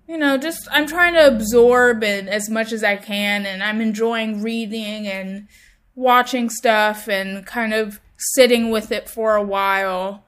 [0.07, 3.81] You know, just I'm trying to absorb it as much as I can, and I'm
[3.81, 5.49] enjoying reading and
[5.95, 10.23] watching stuff and kind of sitting with it for a while.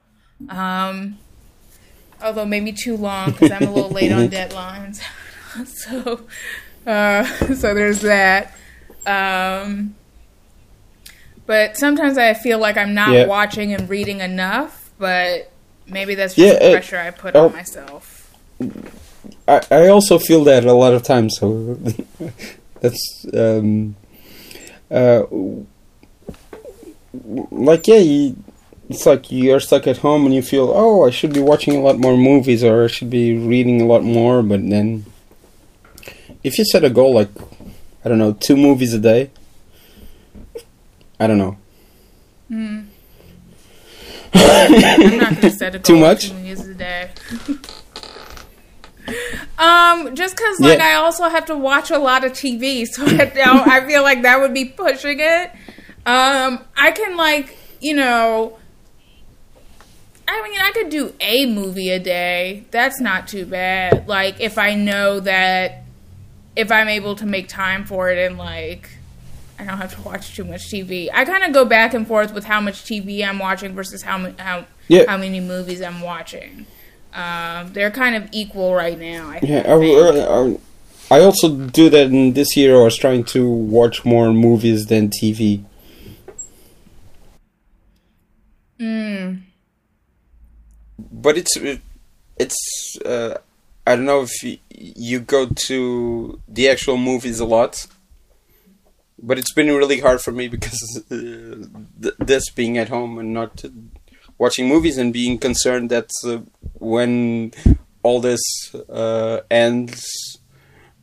[0.48, 1.18] Um,
[2.22, 5.00] although maybe too long because I'm a little late on deadlines.
[5.66, 6.20] so,
[6.86, 7.24] uh,
[7.54, 8.54] so there's that.
[9.06, 9.94] Um,
[11.46, 13.26] but sometimes I feel like I'm not Yeah.
[13.26, 14.90] watching and reading enough.
[14.98, 15.50] But
[15.86, 17.46] maybe that's just Yeah, the uh, pressure I put oh.
[17.46, 18.36] on myself.
[19.46, 21.36] I, I also feel that a lot of times.
[21.38, 21.78] So
[22.80, 23.94] that's um,
[24.90, 25.22] uh,
[27.50, 28.36] like yeah, you,
[28.88, 31.80] it's like you're stuck at home and you feel oh I should be watching a
[31.80, 35.04] lot more movies or I should be reading a lot more, but then
[36.44, 37.28] if you set a goal like
[38.04, 39.30] I don't know two movies a day,
[41.20, 41.56] I don't know.
[44.34, 46.28] I'm not gonna set a goal Too much?
[46.28, 47.10] two movies a day.
[49.58, 50.86] um, just because like Yeah.
[50.86, 54.22] I also have to watch a lot of TV, so I, don't- I feel like
[54.22, 55.50] that would be pushing it.
[56.06, 58.57] Um, I can like you know.
[60.28, 62.64] I mean, I could do a movie a day.
[62.70, 64.06] That's not too bad.
[64.06, 65.84] Like, if I know that
[66.54, 68.90] if I'm able to make time for it and, like,
[69.58, 71.08] I don't have to watch too much TV.
[71.12, 74.32] I kind of go back and forth with how much TV I'm watching versus how
[74.38, 75.04] how Yeah.
[75.08, 76.66] how many movies I'm watching.
[77.14, 79.30] Um, they're kind of equal right now.
[79.30, 79.66] I Yeah, think.
[79.66, 82.76] I, I, I also do that in this year.
[82.78, 85.64] I was trying to watch more movies than TV.
[88.78, 89.47] Mm.
[91.22, 91.56] But it's
[92.38, 93.38] it's uh,
[93.86, 97.86] I don't know if you go to the actual movies a lot.
[99.20, 101.66] But it's been really hard for me because uh,
[102.00, 103.64] th- this being at home and not
[104.38, 106.38] watching movies and being concerned that uh,
[106.74, 107.52] when
[108.04, 108.40] all this
[108.88, 110.38] uh, ends,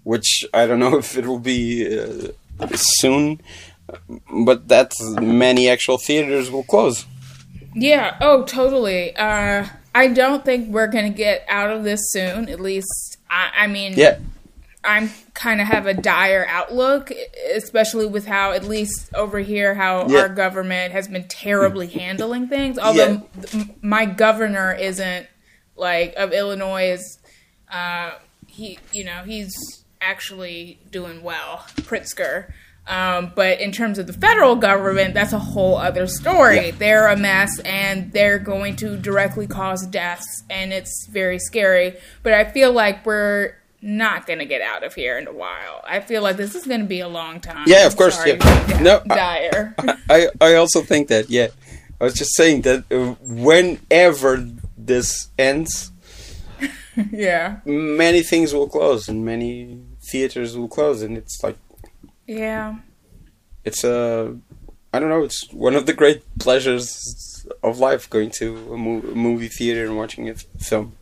[0.03, 3.41] which I don't know if it will be uh, soon,
[4.31, 7.05] but that many actual theaters will close.
[7.73, 8.15] Yeah.
[8.21, 9.13] Oh, totally.
[9.15, 12.49] Uh, I don't think we're gonna get out of this soon.
[12.49, 14.19] At least, I, I mean, Yeah,
[14.83, 17.11] I'm kind of have a dire outlook,
[17.55, 20.19] especially with how, at least over here, how Yeah.
[20.19, 22.77] our government has been terribly handling things.
[22.77, 25.27] Although m- my governor isn't
[25.77, 27.17] like of Illinois is,
[27.71, 28.11] uh,
[28.47, 29.53] he you know he's
[30.01, 32.51] actually doing well, Pritzker.
[32.87, 36.67] Um, but in terms of the federal government, that's a whole other story.
[36.67, 36.71] Yeah.
[36.77, 41.95] They're a mess and they're going to directly cause deaths, and it's very scary.
[42.21, 45.83] But I feel like we're not going to get out of here in a while.
[45.87, 47.65] I feel like this is going to be a long time.
[47.67, 48.35] Yeah, of course, yeah.
[48.81, 49.75] No, dire.
[50.09, 51.29] I I also think that.
[51.29, 51.47] Yeah,
[51.99, 55.91] I was just saying that uh, whenever this ends,
[57.11, 61.57] yeah, many things will close and many theaters will close, and it's like
[62.27, 62.75] yeah,
[63.63, 64.35] it's a
[64.93, 65.23] I don't know.
[65.23, 69.85] It's one of the great pleasures of life going to a, mo- a movie theater
[69.85, 70.93] and watching a f- film.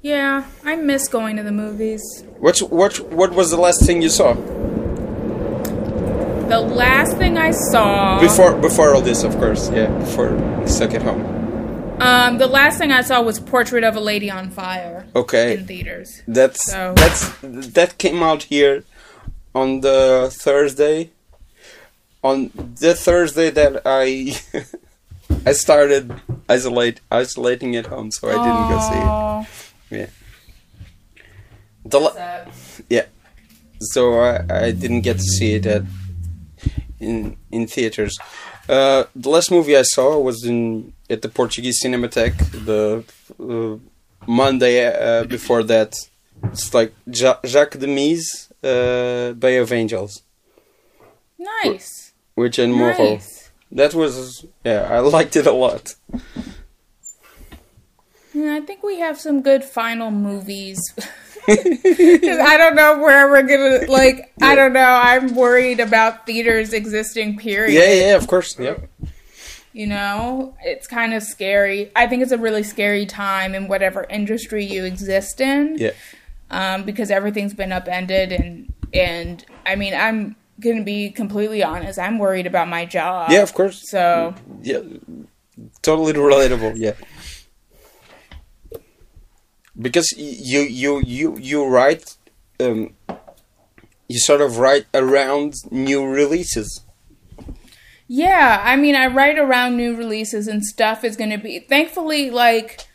[0.00, 0.44] yeah.
[0.64, 2.02] I miss going to the movies.
[2.38, 2.98] What's what?
[3.10, 4.34] What was the last thing you saw
[6.48, 9.22] The last thing I saw before before all this?
[9.22, 9.88] Of course, yeah.
[9.98, 10.30] Before
[10.66, 11.22] stuck at home.
[12.00, 15.66] um, the last thing I saw was Portrait of a Lady on Fire Okay, in
[15.66, 16.22] theaters.
[16.26, 18.84] That's So- that's that came out here
[19.54, 21.10] on the Thursday.
[22.22, 24.36] On the Thursday that I
[25.46, 26.12] I started
[26.48, 30.00] isolate isolating at home, so I didn't go see it.
[30.00, 30.10] Yeah.
[31.84, 33.02] The la- Aw.
[33.80, 35.82] so I, I didn't get to see it at
[37.00, 38.18] in in theaters.
[38.68, 42.36] Uh, the last movie I saw was in at the Portuguese Cinematheque.
[42.66, 43.04] The
[43.40, 43.78] uh,
[44.26, 45.94] Monday uh, before that,
[46.52, 48.18] it's like ja- Jacques Demy,
[48.62, 50.22] uh, Bay of Angels,
[51.38, 52.12] Nice.
[52.34, 52.76] which in.
[52.78, 53.50] Nice.
[53.70, 55.94] That was yeah, I liked it a lot.
[58.34, 60.78] Yeah, I think we have some good final movies.
[61.48, 64.32] I don't know where we're gonna like.
[64.42, 64.80] I don't know.
[64.80, 67.38] I'm worried about theaters existing.
[67.38, 67.72] Period.
[67.72, 68.58] Yeah, yeah, of course.
[68.58, 68.76] Yeah,
[69.72, 71.90] You know, it's kind of scary.
[71.96, 75.76] I think it's a really scary time in whatever industry you exist in.
[75.78, 75.92] Yeah.
[76.50, 81.98] Um, because everything's been upended, and and I mean, I'm gonna be completely honest.
[81.98, 83.30] I'm worried about my job.
[83.30, 83.90] yeah, of course.
[83.90, 84.80] So Yeah,
[85.82, 86.74] totally relatable.
[86.76, 86.94] Yeah,
[89.80, 92.16] because you you you you write,
[92.60, 92.94] um,
[94.08, 96.80] you sort of write around new releases.
[98.10, 101.58] Yeah, I mean, I write around new releases and stuff is going to be.
[101.58, 102.86] Thankfully, like,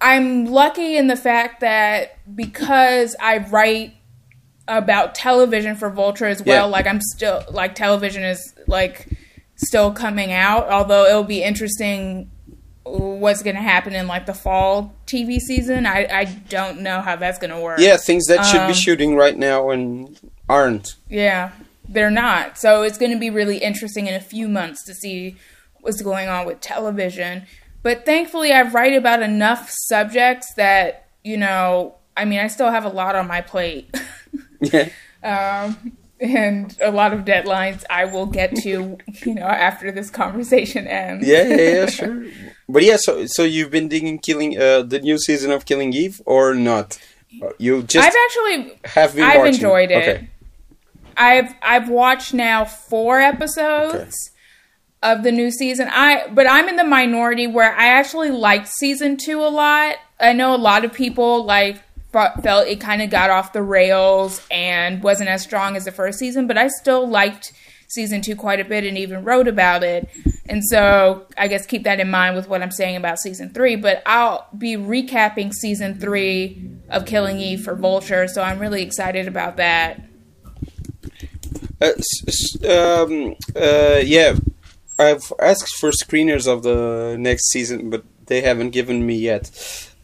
[0.00, 3.94] I'm lucky in the fact that because I write
[4.68, 6.72] about television for Vulture as well, Yeah.
[6.72, 9.08] like, I'm still, like, television is, like,
[9.56, 12.30] still coming out, although it'll be interesting
[12.84, 15.86] what's going to happen in, like, the fall TV season.
[15.86, 17.78] I, I don't know how that's going to work.
[17.80, 20.18] Yeah, things that should be Um, shooting right now and
[20.48, 20.94] aren't.
[21.08, 21.50] Yeah,
[21.88, 22.58] they're not.
[22.58, 25.36] So it's going to be really interesting in a few months to see
[25.80, 27.46] what's going on with television.
[27.82, 32.84] But thankfully, I write about enough subjects that, you know, I mean, I still have
[32.84, 33.94] a lot on my plate.
[34.64, 34.90] Yeah,
[35.24, 38.96] um, and a lot of deadlines I will get to,
[39.26, 41.26] you know, after this conversation ends.
[41.26, 42.24] yeah, yeah, yeah, sure.
[42.68, 46.22] But yeah, so so you've been digging Killing uh, the new season of Killing Eve
[46.26, 47.00] or not?
[47.58, 49.24] You just I've actually have been.
[49.24, 49.54] I've watching.
[49.54, 50.08] enjoyed it.
[50.08, 50.28] Okay.
[51.16, 54.06] I've I've watched now four episodes Okay.
[55.02, 55.88] of the new season.
[55.90, 59.96] I but I'm in the minority where I actually liked season two a lot.
[60.20, 64.46] I know a lot of people like felt it kind of got off the rails
[64.50, 67.52] and wasn't as strong as the first season, but I still liked
[67.88, 70.08] season two quite a bit and even wrote about it.
[70.46, 73.76] And so I guess keep that in mind with what I'm saying about season three.
[73.76, 79.28] But I'll be recapping season three of Killing Eve for Vulture, so I'm really excited
[79.28, 80.02] about that.
[81.80, 81.92] Uh,
[82.68, 84.36] um, uh, yeah,
[84.98, 89.50] I've asked for screeners of the next season, but they haven't given me yet.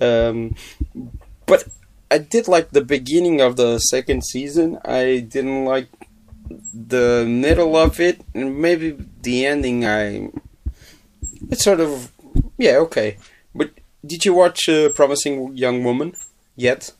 [0.00, 0.56] Um,
[1.46, 1.64] but
[2.10, 4.78] I did like the beginning of the second season.
[4.84, 5.88] I didn't like
[6.72, 9.84] the middle of it, and maybe the ending.
[9.84, 10.30] I
[11.50, 12.12] it's sort of
[12.56, 13.18] yeah okay.
[13.54, 13.70] But
[14.04, 16.14] did you watch uh, Promising Young Woman
[16.56, 16.92] yet?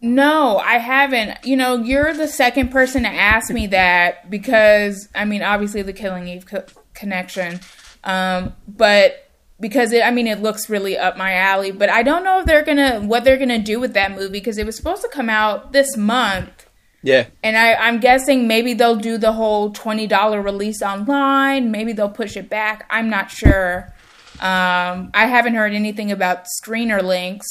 [0.00, 1.44] No, I haven't.
[1.44, 5.92] You know, you're the second person to ask me that because I mean, obviously the
[5.92, 7.60] Killing Eve co- connection,
[8.04, 9.25] um, but
[9.58, 11.70] because it, I mean, it looks really up my alley.
[11.72, 14.58] But I don't know if they're gonna what they're gonna do with that movie because
[14.58, 16.66] it was supposed to come out this month,
[17.02, 21.70] Yeah, and I, I'm guessing maybe they'll do the whole twenty dollar release online.
[21.70, 22.86] Maybe they'll push it back.
[22.90, 23.92] I'm not sure.
[24.40, 27.46] Um, I haven't heard anything about screener links.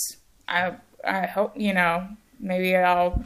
[0.47, 2.08] I I hope you know
[2.39, 3.24] maybe I'll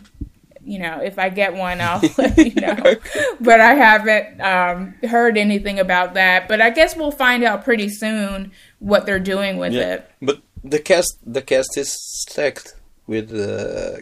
[0.63, 2.95] you know if I get one I'll let you know.
[3.41, 6.47] But I haven't um, heard anything about that.
[6.47, 10.11] But I guess we'll find out pretty soon what they're doing with Yeah, it.
[10.21, 11.89] but the cast the cast is
[12.23, 12.75] stacked
[13.07, 14.01] with uh,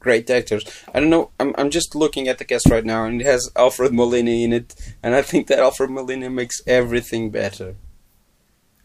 [0.00, 0.64] great actors.
[0.94, 1.30] I don't know.
[1.38, 4.52] I'm I'm just looking at the cast right now, and it has Alfred Molina in
[4.52, 7.76] it, and I think that Alfred Molina makes everything better.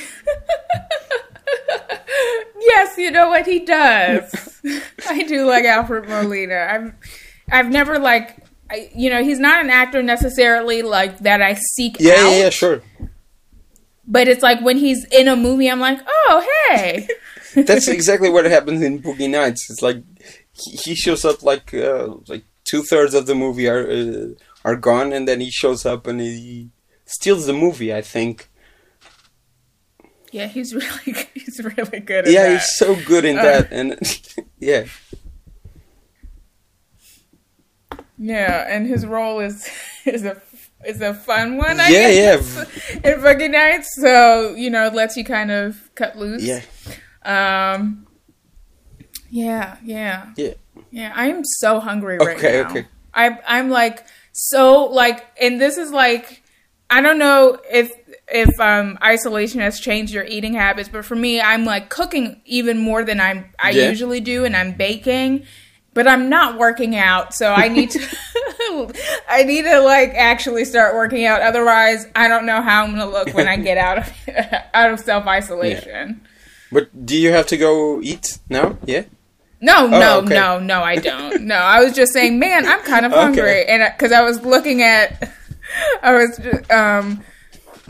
[2.59, 4.59] Yes, you know what he does.
[5.09, 6.67] I do like Alfred Molina.
[6.69, 6.93] I've
[7.51, 8.37] I've never like
[8.69, 12.31] I, you know he's not an actor necessarily like that I seek Yeah, out.
[12.31, 12.81] yeah, yeah, sure.
[14.07, 17.07] But it's like when he's in a movie, I'm like, oh hey.
[17.55, 19.67] That's exactly what happens in Boogie Nights.
[19.69, 20.01] It's like
[20.53, 24.27] he, shows up like uh, like two thirds of the movie are uh,
[24.63, 26.69] are gone, and then he shows up and he
[27.05, 27.93] steals the movie.
[27.93, 28.49] I think.
[30.31, 32.25] yeah, he's really he's really good.
[32.27, 32.51] At Yeah, that.
[32.53, 33.43] he's so good in Uh.
[33.43, 33.97] that, and
[34.59, 34.85] yeah,
[38.17, 39.69] yeah, and his role is
[40.05, 40.35] is a
[40.87, 41.79] is a fun one.
[41.79, 42.15] I guess.
[42.15, 46.43] Yeah, guess, in Boogie Nights, so you know, it lets you kind of cut loose.
[46.43, 46.61] yeah,
[47.23, 48.07] Um.
[49.29, 50.53] Yeah, yeah, yeah.
[50.91, 51.11] yeah.
[51.15, 52.69] I am so hungry right Okay, now.
[52.69, 52.87] Okay, okay.
[53.13, 56.43] I I'm like so like, and this is like,
[56.89, 57.91] I don't know if
[58.29, 62.77] if um isolation has changed your eating habits, but for me, I'm like cooking even
[62.77, 63.89] more than I'm I Yeah.
[63.89, 65.45] usually do, and I'm baking.
[65.93, 67.99] But I'm not working out, so I need to.
[69.29, 71.41] I need to like actually start working out.
[71.41, 74.13] Otherwise, I don't know how I'm gonna look when I get out of
[74.73, 76.21] out of self isolation.
[76.71, 78.77] But do you have to go eat now?
[78.85, 79.03] Yeah.
[79.59, 80.35] No, no, Oh, okay.
[80.35, 81.41] no, no, I don't.
[81.45, 83.21] No, I was just saying, man, I'm kind of Okay.
[83.21, 85.31] hungry, and because I was looking at,
[86.03, 87.23] I was um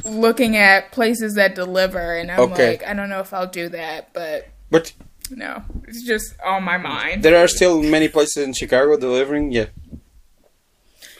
[0.06, 2.70] looking at places that deliver, and I'm Okay.
[2.72, 4.94] like, I don't know if I'll do that, but But
[5.32, 7.24] no, it's just on my mind.
[7.24, 9.52] there are still many places in Chicago delivering.
[9.52, 9.66] Yeah.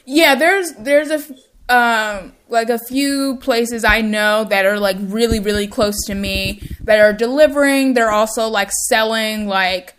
[0.10, 1.32] Yeah, there's there's a f-
[1.70, 6.62] um like a few places I know that are like really really close to me
[6.82, 7.94] that are delivering.
[7.94, 9.94] They're also like selling like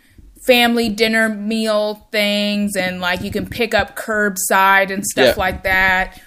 [0.47, 5.39] family dinner meal things and like you can pick up curbside and stuff Yeah.
[5.39, 6.19] like that.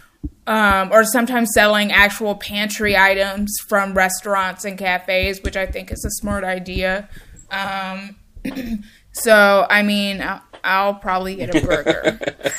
[0.46, 6.04] Um, or sometimes selling actual pantry items from restaurants and cafes, which I think is
[6.04, 7.08] a smart idea.
[7.50, 8.16] Um,
[9.12, 12.18] so, I mean, I'll, I'll probably get a burger.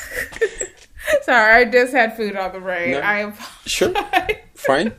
[1.22, 2.92] Sorry, I just had food on the brain.
[2.92, 3.00] No.
[3.00, 3.32] I
[3.66, 3.92] Sure.
[4.54, 4.92] Fine.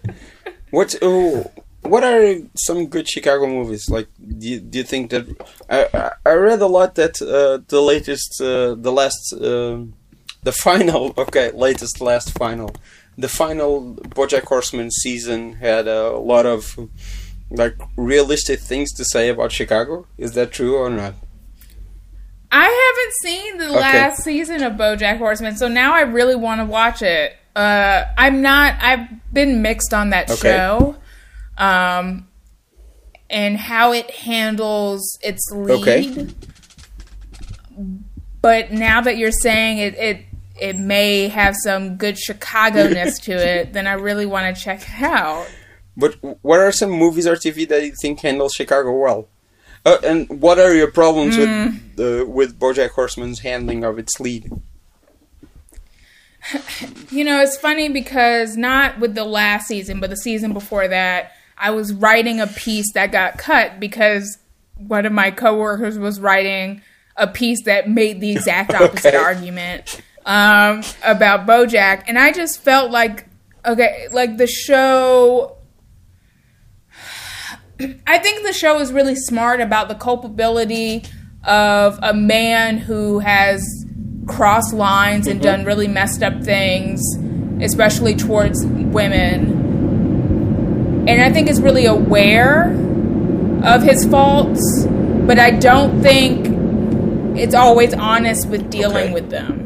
[0.71, 0.95] What?
[1.01, 1.51] Oh,
[1.81, 3.89] what are some good Chicago movies?
[3.89, 5.25] Like, do you, do you think that
[5.69, 9.93] I I- read a lot that uh, the latest, uh, the last, um
[10.43, 12.69] the final, okay, latest, last final,
[13.17, 16.77] the final BoJack Horseman season had a lot of
[17.49, 20.05] like realistic things to say about Chicago.
[20.17, 21.13] Is that true or not?
[22.57, 26.65] I haven't seen the last season of BoJack Horseman, so now I really want to
[26.65, 27.35] watch it.
[27.53, 28.75] Uh, I'm not.
[28.81, 30.55] I've been mixed on that Okay.
[30.55, 30.95] show,
[31.57, 32.29] um,
[33.29, 35.71] and how it handles its lead.
[35.81, 36.27] Okay.
[38.41, 40.21] But now that you're saying it, it
[40.57, 44.81] it may have some good Chicago ness to it, then I really want to check
[44.81, 45.45] it out.
[45.97, 49.27] But what are some movies or TV that you think handle Chicago well?
[49.85, 51.49] Uh, and what are your problems with
[51.99, 54.49] uh, with BoJack Horseman's handling of its lead?
[57.11, 61.31] You know, it's funny because not with the last season, but the season before that,
[61.57, 64.37] I was writing a piece that got cut because
[64.77, 66.81] one of my coworkers was writing
[67.15, 69.17] a piece that made the exact opposite Okay.
[69.17, 73.27] argument um, about BoJack, and I just felt like
[73.65, 75.54] okay, like the show.
[78.07, 81.03] I think the show is really smart about the culpability
[81.43, 83.63] of a man who has
[84.27, 85.49] crossed lines and mm-hmm.
[85.49, 87.01] done really messed up things,
[87.61, 89.63] especially towards women.
[91.07, 92.71] And I think is really aware
[93.63, 96.47] of his faults, but I don't think
[97.37, 99.13] it's always honest with dealing Okay.
[99.13, 99.63] with them.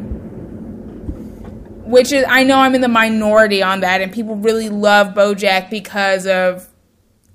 [1.85, 5.69] Which is, I know I'm in the minority on that, and people really love BoJack
[5.69, 6.67] because of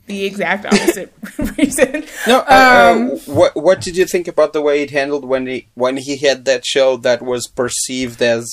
[0.07, 1.13] the exact opposite
[1.59, 2.05] reason.
[2.27, 5.47] No, uh, uh, Um, what what did you think about the way it handled when
[5.47, 8.47] he when he had that show that was perceived as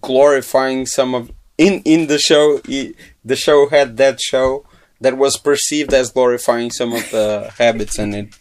[0.00, 2.94] glorifying some of in in the show he,
[3.24, 4.64] the show had that show
[5.00, 8.34] that was perceived as glorifying some of the habits and it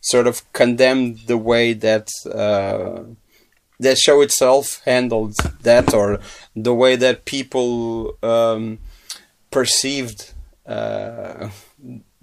[0.00, 3.02] sort of condemned the way that uh,
[3.78, 6.18] that show itself handled that or
[6.54, 8.78] the way that people um,
[9.50, 10.32] perceived
[10.66, 11.48] uh,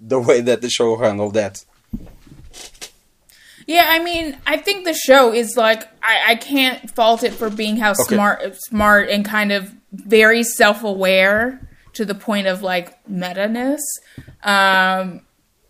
[0.00, 1.64] the way that the show handled that.
[3.66, 7.50] Yeah, I mean, I think the show is like I, I can't fault it for
[7.50, 8.14] being how Okay.
[8.14, 13.80] smart, smart, and kind of very self-aware to the point of like meta-ness.
[14.42, 15.20] Um,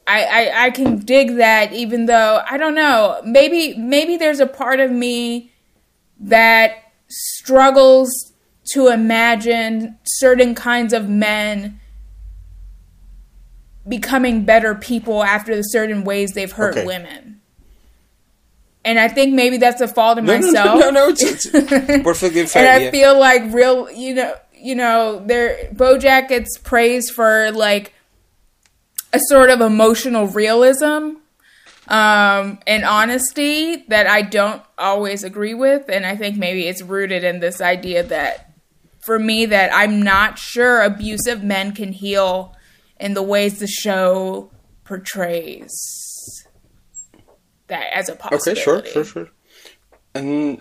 [0.06, 3.20] I, I I can dig that, even though I don't know.
[3.24, 5.52] Maybe maybe there's a part of me
[6.20, 8.32] that struggles
[8.74, 11.80] to imagine certain kinds of men
[13.88, 16.86] becoming better people after the certain ways they've hurt Okay.
[16.86, 17.40] women.
[18.84, 20.80] And I think maybe that's a fault in No, no, no, myself.
[20.80, 22.90] no, no, it's- it's perfectly fair, and I yeah.
[22.90, 27.92] feel like real, you know, you know, there BoJack gets praised for like
[29.12, 31.16] a sort of emotional realism
[31.88, 37.24] um, and honesty that I don't always agree with, and I think maybe it's rooted
[37.24, 38.50] in this idea that
[39.00, 42.54] for me that I'm not sure abusive men can heal
[43.00, 44.50] in the ways the show
[44.84, 45.70] portrays
[47.68, 48.50] that as a possibility.
[48.52, 49.28] Okay, sure, sure, sure.
[50.14, 50.60] And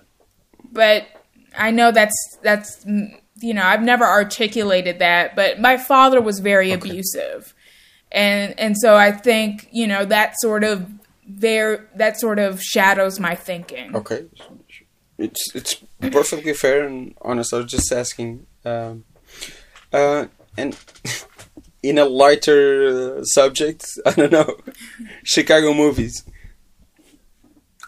[0.72, 1.08] But
[1.58, 6.72] I know that's that's you know I've never articulated that, but my father was very
[6.72, 7.54] abusive,
[8.12, 10.88] and and so I think you know that sort of
[11.28, 13.96] there that sort of shadows my thinking.
[13.96, 14.26] okay,
[15.18, 17.54] it's it's perfectly fair and honest.
[17.54, 18.46] I was just asking.
[18.66, 19.06] Um,
[19.94, 20.26] uh,
[20.58, 20.78] and
[21.84, 24.58] in a lighter subject, I don't know,
[25.24, 26.24] Chicago movies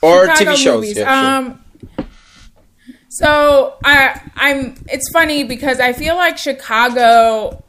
[0.02, 0.76] or Chicago TV shows.
[0.76, 0.98] movies.
[0.98, 1.50] Yeah, sure.
[1.50, 2.06] Um,
[3.10, 7.64] so I I'm it's funny because I feel like Chicago.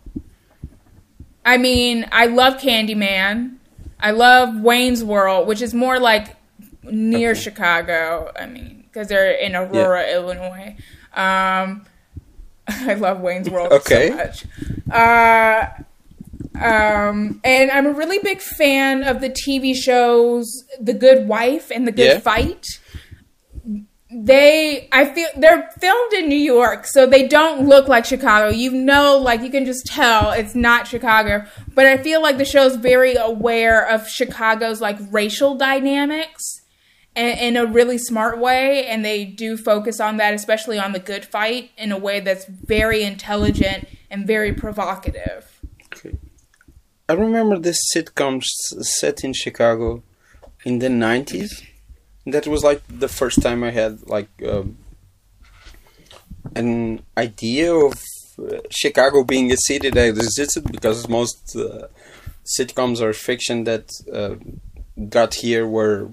[1.44, 3.56] I mean, I love Candyman.
[3.98, 6.36] I love Wayne's World, which is more like
[6.82, 8.30] near Chicago.
[8.38, 10.76] I mean, because they're in Aurora, Illinois.
[11.14, 11.86] Um,
[12.68, 14.08] I love Wayne's World Okay.
[14.10, 14.44] so much.
[14.90, 15.68] Uh,
[16.60, 21.86] um, and I'm a really big fan of the TV shows The Good Wife and
[21.86, 22.20] The Good Yeah.
[22.20, 22.66] Fight.
[24.12, 28.48] They, I feel they're filmed in New York, so they don't look like Chicago.
[28.48, 31.46] You know, like you can just tell it's not Chicago.
[31.74, 36.60] But I feel like the show's very aware of Chicago's like racial dynamics
[37.14, 40.98] in, in a really smart way, and they do focus on that, especially on the
[40.98, 45.49] Good Fight, in a way that's very intelligent and very provocative.
[47.10, 50.04] I remember this sitcom set in Chicago
[50.64, 51.50] in the 90s.
[52.24, 54.78] That was like the first time I had like um,
[56.54, 57.94] an idea of
[58.38, 61.88] uh, Chicago being a city that existed because most uh,
[62.56, 64.36] sitcoms or fiction that uh,
[65.08, 66.10] got here were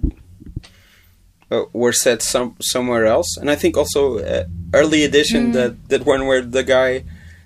[1.51, 6.07] uh, were set some somewhere else, and I think also uh, early edition that that
[6.07, 7.03] one where the guy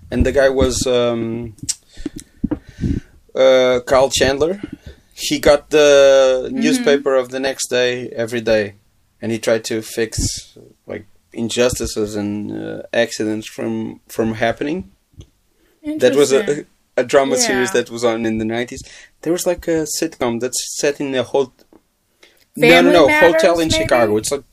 [0.09, 1.55] and the guy was um,
[3.35, 4.61] uh, Kyle Chandler.
[5.13, 8.75] He got the newspaper of the next day every day,
[9.21, 10.57] and he tried to fix
[10.87, 14.91] like injustices and uh, accidents from from happening.
[15.97, 16.65] That was a,
[16.97, 18.81] a drama series that was on in the nineties.
[19.21, 21.53] There was like a sitcom that's set in a whole.
[22.55, 23.83] no, Family no, no, Matters, hotel in maybe?
[23.83, 24.17] Chicago.
[24.17, 24.43] It's like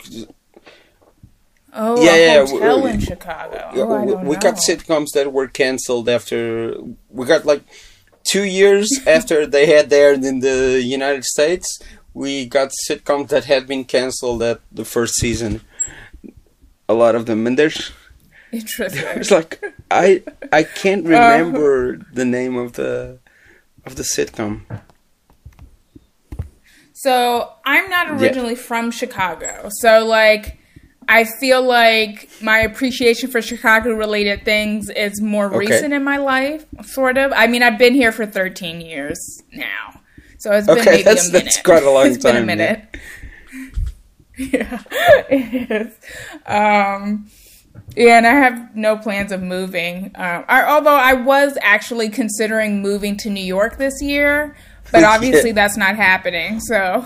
[1.73, 3.71] Oh, Yeah, yeah, hotel we- in Chicago.
[3.75, 6.75] Yeah, Oh, we, we got sitcoms that were cancelled after
[7.11, 7.63] we got like
[8.31, 11.79] two years after they had aired in the United States.
[12.15, 15.61] We got sitcoms that had been cancelled at the first season.
[16.89, 17.93] A lot of them, and there's
[18.51, 19.03] Interesting.
[19.03, 23.19] there's like I I can't uh, remember the name of the
[23.85, 24.63] of the sitcom.
[26.95, 28.19] So I'm not Yeah.
[28.19, 29.69] originally from Chicago.
[29.81, 30.58] So like
[31.11, 35.59] I feel like my appreciation for Chicago related things is more Okay.
[35.59, 37.33] recent in my life, sort of.
[37.35, 39.19] I mean, I've been here for 13 years
[39.53, 40.01] now.
[40.39, 41.45] So it's been Okay, maybe that's- a minute.
[41.47, 42.55] that's quite a long It's been a time, yeah.
[42.57, 42.85] minute.
[44.37, 44.81] Yeah,
[45.29, 45.93] it is.
[46.47, 47.29] Um,
[47.97, 50.13] yeah, and I have no plans of moving.
[50.15, 54.57] Um, I, although I was actually considering moving to New York this year,
[54.93, 55.11] but Yeah.
[55.11, 56.61] obviously that's not happening.
[56.61, 57.05] So,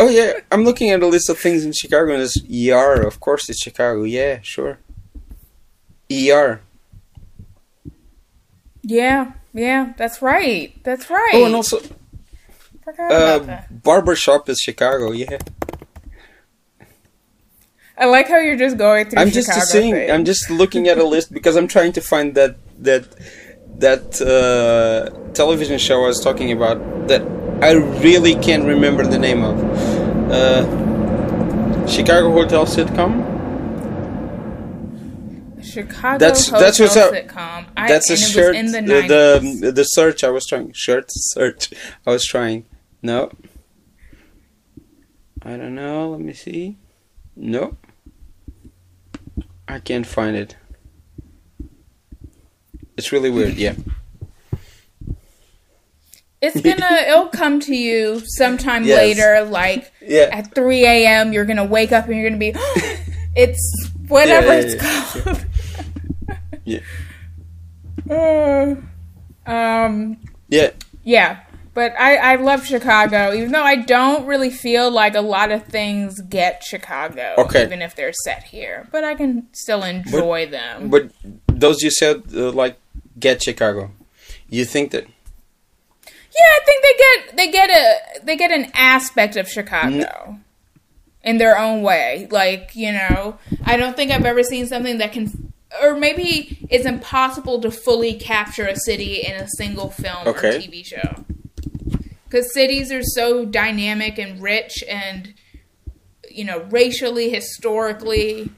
[0.00, 3.06] Oh yeah, I'm looking at a list of things in Chicago, and it's ER.
[3.06, 4.04] Of course, it's Chicago.
[4.04, 4.78] Yeah, sure.
[6.10, 6.62] ER.
[8.82, 10.72] yeah, yeah, that's right.
[10.84, 11.34] That's right.
[11.34, 11.80] Oh, and also
[12.98, 15.12] uh, barbershop is Chicago.
[15.12, 15.36] Yeah.
[17.98, 19.20] I like how you're just going through.
[19.20, 19.94] I'm just Chicago seeing.
[19.94, 20.10] things.
[20.10, 23.04] I'm just looking at a list because I'm trying to find that that
[23.78, 27.20] that uh, television show I was talking about that
[27.62, 29.58] I really can't remember the name of.
[30.30, 33.26] Uh, Chicago Hotel sitcom.
[35.62, 37.12] Chicago That's- hotel that's what's up.
[37.12, 37.66] sitcom.
[37.76, 38.56] I, That's a shirt.
[38.56, 40.72] in the the, the the search I was trying.
[40.72, 41.70] Shirt search
[42.06, 42.64] I was trying.
[43.02, 43.30] No.
[45.42, 46.10] I don't know.
[46.10, 46.78] Let me see.
[47.36, 47.76] No.
[49.68, 50.56] I can't find it.
[52.96, 53.54] It's really weird.
[53.54, 53.74] Yeah.
[56.42, 58.96] It's gonna it'll come to you sometime Yes.
[58.98, 60.28] later, like Yeah.
[60.32, 62.54] at three AM you're gonna wake up and you're gonna be
[63.36, 65.46] it's whatever Yeah, yeah, it's yeah, called.
[66.64, 66.80] Yeah.
[68.10, 68.74] Uh,
[69.46, 70.16] um
[70.48, 70.70] Yeah.
[71.04, 71.40] yeah.
[71.72, 75.64] But I, I love Chicago, even though I don't really feel like a lot of
[75.66, 77.62] things get Chicago, Okay.
[77.62, 78.88] even if they're set here.
[78.90, 80.90] But I can still enjoy them.
[80.90, 81.10] But
[81.46, 82.76] those you said uh, like
[83.20, 83.92] get Chicago.
[84.48, 85.06] You think that
[86.32, 90.38] Yeah, I think they get they get a they get an aspect of Chicago
[91.24, 92.28] in their own way.
[92.30, 95.52] Like you know, I don't think I've ever seen something that can,
[95.82, 100.56] or maybe it's impossible to fully capture a city in a single film Okay.
[100.56, 101.24] or TV show.
[102.24, 105.34] Because cities are so dynamic and rich, and
[106.30, 108.50] you know, racially, historically.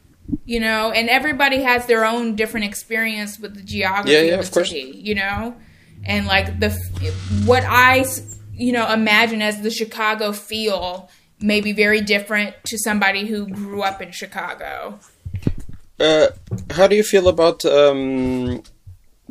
[0.44, 4.40] You know, and everybody has their own different experience with the geography Yeah, yeah, of
[4.40, 4.68] of the course.
[4.70, 4.92] city.
[5.02, 5.56] You know,
[6.04, 6.70] and like the
[7.44, 8.04] what I
[8.52, 11.08] you know imagine as the Chicago feel
[11.40, 14.98] may be very different to somebody who grew up in Chicago.
[15.98, 16.28] Uh,
[16.70, 18.62] how do you feel about um,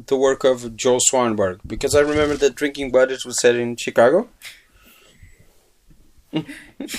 [0.07, 1.59] the work of Joel Swanberg?
[1.65, 4.27] Because I remember that Drinking Buddies was set in Chicago.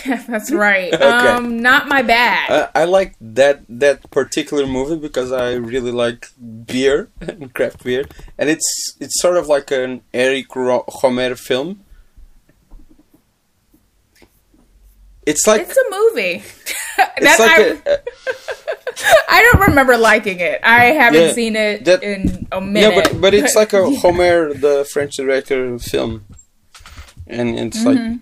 [0.07, 0.93] Yeah, that's right.
[0.95, 1.05] Okay.
[1.05, 2.51] Um, not my bag.
[2.75, 6.29] I, I like that that particular movie because I really like
[6.67, 8.05] beer and craft beer,
[8.39, 11.81] and it's it's sort of like an Eric Ro- Rohmer film.
[15.25, 16.43] It's like it's a movie.
[17.17, 17.99] it's that like I, a,
[19.29, 20.61] I don't remember liking it.
[20.65, 22.95] I haven't Yeah, seen it that- in a minute.
[22.95, 26.25] yeah, but but it's like a Rohmer, the French director film,
[27.27, 28.19] and it's like H-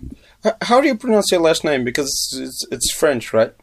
[0.61, 1.83] how do you pronounce your last name?
[1.83, 3.53] Because it's it's, French, right?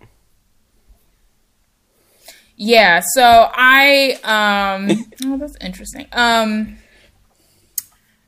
[2.56, 3.22] Yeah, so
[3.52, 6.06] I um oh that's interesting.
[6.12, 6.76] Um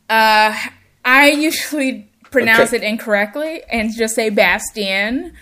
[0.08, 0.56] uh
[1.04, 2.76] I usually pronounce Okay.
[2.78, 5.32] it incorrectly and just say Bastien,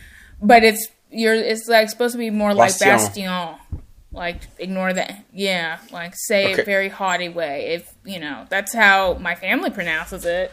[0.40, 2.96] but it's you're it's like supposed to be more like Bastien.
[3.28, 3.84] Bastion.
[4.10, 5.24] Like ignore that.
[5.34, 6.62] Yeah, like say Okay.
[6.62, 7.74] it very haughty way.
[7.74, 10.50] If you know, that's how my family pronounces it.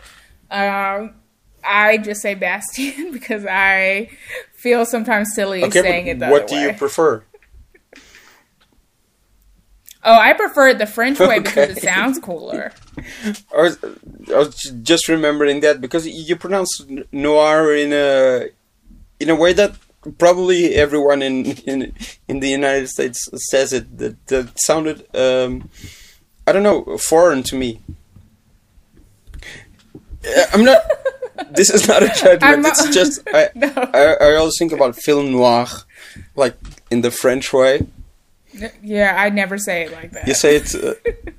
[0.52, 1.16] Um
[1.66, 4.10] I just say Bastien because I
[4.54, 6.64] feel sometimes silly Okay, saying it the what do way.
[6.64, 7.24] you prefer?
[10.08, 12.72] Oh, I prefer it the French way because it sounds cooler.
[13.52, 13.80] I was,
[14.32, 18.50] I was just remembering that because you pronounce noir in a
[19.20, 19.76] in a way that
[20.20, 21.94] probably everyone in in,
[22.28, 23.98] in the United States says it.
[23.98, 25.72] That, that sounded um,
[26.46, 27.82] I don't know foreign to me.
[30.24, 30.82] Uh, I'm not.
[31.52, 32.62] This is not a judgment.
[32.62, 33.72] Not- it's just I, No.
[33.94, 35.68] I I always think about film noir,
[36.36, 36.56] like
[36.92, 37.86] in the French way.
[38.82, 40.28] Yeah, I never say it like that.
[40.28, 40.74] You say it's.
[40.76, 40.94] Uh,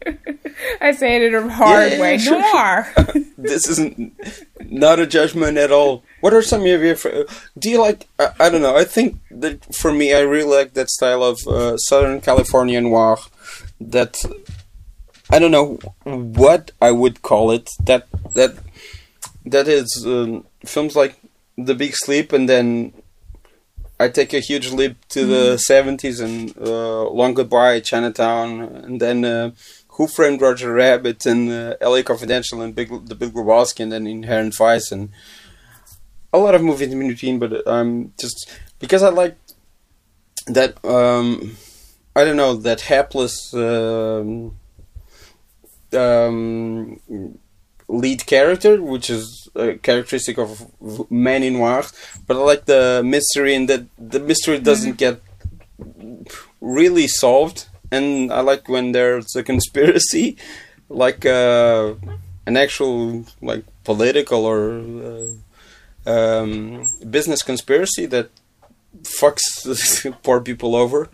[0.80, 2.18] I say it in a hard Yeah, way.
[2.18, 2.86] sure, Noir.
[3.38, 4.12] this isn't
[4.70, 6.02] not a judgment at all.
[6.20, 6.94] What are some of your?
[7.58, 8.06] Do you like?
[8.18, 8.76] I, I don't know.
[8.76, 13.16] I think that for me, I really like that style of uh, Southern California noir.
[13.80, 14.16] That
[15.30, 17.70] I don't know what I would call it.
[17.84, 18.56] That that
[19.46, 21.18] that is um, films like
[21.56, 22.92] The Big Sleep, and then
[23.98, 29.24] I take a huge leap to the seventies and uh, Long Goodbye, Chinatown, and then
[29.24, 29.52] uh,
[29.88, 32.02] Who Framed Roger Rabbit and uh, L.A.
[32.02, 35.10] Confidential and Big The Big Lebowski, and then Inherent Vice and
[36.32, 37.38] a lot of movies in between.
[37.38, 39.36] But I'm just because I like
[40.48, 41.56] that, um,
[42.14, 43.54] I don't know that hapless.
[43.54, 44.58] Um,
[45.92, 47.00] um,
[47.88, 50.70] lead character, which is a characteristic of
[51.10, 51.84] men in noir.
[52.26, 55.20] But I like the mystery, and that the mystery doesn't get
[56.60, 57.66] really solved.
[57.90, 60.36] And I like when there's a conspiracy,
[60.88, 61.94] like uh,
[62.46, 68.30] an actual like political or uh, um, business conspiracy that
[69.02, 71.08] fucks poor people over.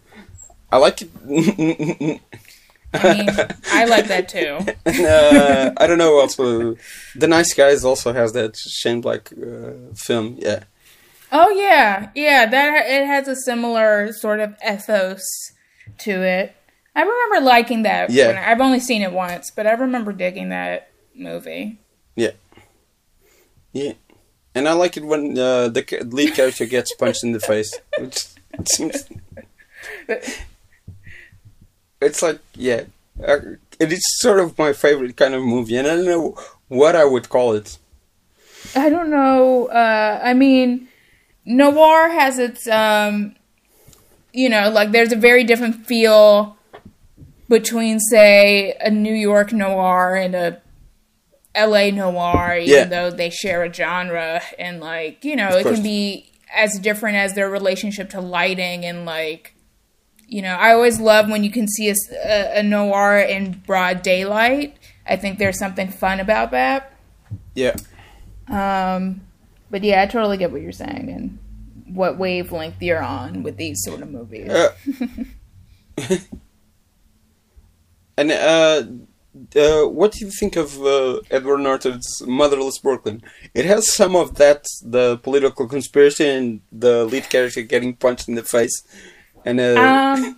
[0.71, 2.21] I like it.
[2.95, 3.29] I mean,
[3.73, 4.59] I like that too.
[4.85, 6.21] And, uh, I don't know.
[6.21, 6.77] Also,
[7.17, 10.37] the Nice Guys also has that Shane Black uh, film.
[10.39, 10.65] Yeah,
[11.33, 12.47] Oh yeah, yeah.
[12.47, 15.23] That it has a similar sort of ethos
[15.99, 16.55] to it.
[16.95, 18.11] I remember liking that.
[18.11, 18.27] Yeah.
[18.29, 21.79] when I, I've only seen it once, but I remember digging that movie.
[22.17, 22.33] yeah,
[23.73, 23.93] yeah.
[24.55, 27.75] And I like it when uh, the lead character gets punched in the face.
[27.99, 28.27] Which
[28.67, 29.09] seems
[32.03, 32.85] it's like yeah,
[33.27, 33.39] uh,
[33.79, 36.37] it is sort of my favorite kind of movie, and I don't know
[36.69, 37.79] what I would call it.
[38.75, 39.67] I don't know.
[39.67, 40.89] Uh, I mean,
[41.45, 43.35] noir has its, um,
[44.33, 46.57] you know, like there's a very different feel
[47.49, 50.63] between, say, a New York noir and a
[51.55, 52.85] LA noir, even Yeah.
[52.85, 55.75] though they share a genre, and like you know, Of it course.
[55.77, 59.55] can be as different as their relationship to lighting and like.
[60.33, 61.93] You know, I always love when you can see
[62.25, 64.79] a noir in broad daylight.
[65.07, 66.95] I think there's something fun about that.
[67.55, 67.77] Yeah,
[68.49, 69.21] Um,
[69.71, 71.39] but yeah, I totally get what you're saying and
[71.95, 74.49] what wavelength you're on with these sort of movies.
[74.49, 74.75] Uh,
[78.17, 78.85] and uh,
[79.55, 83.23] uh, what do you think of uh, Edward Norton's Motherless Brooklyn?
[83.53, 88.35] It has some of that, the political conspiracy and the lead character getting punched in
[88.35, 88.83] the face.
[89.45, 90.37] And uh, Um,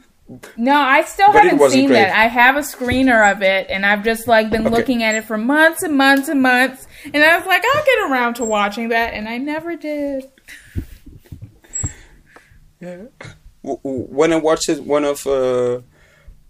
[0.56, 1.98] no, I still haven't seen great.
[1.98, 2.16] that.
[2.16, 4.74] I have a screener of it, and I've just like been Okay.
[4.76, 6.86] looking at it for months and months and months.
[7.12, 10.24] And I was like, I'll get around to watching that, and I never did.
[12.80, 13.08] w-
[13.62, 15.80] when I watched it, one of uh,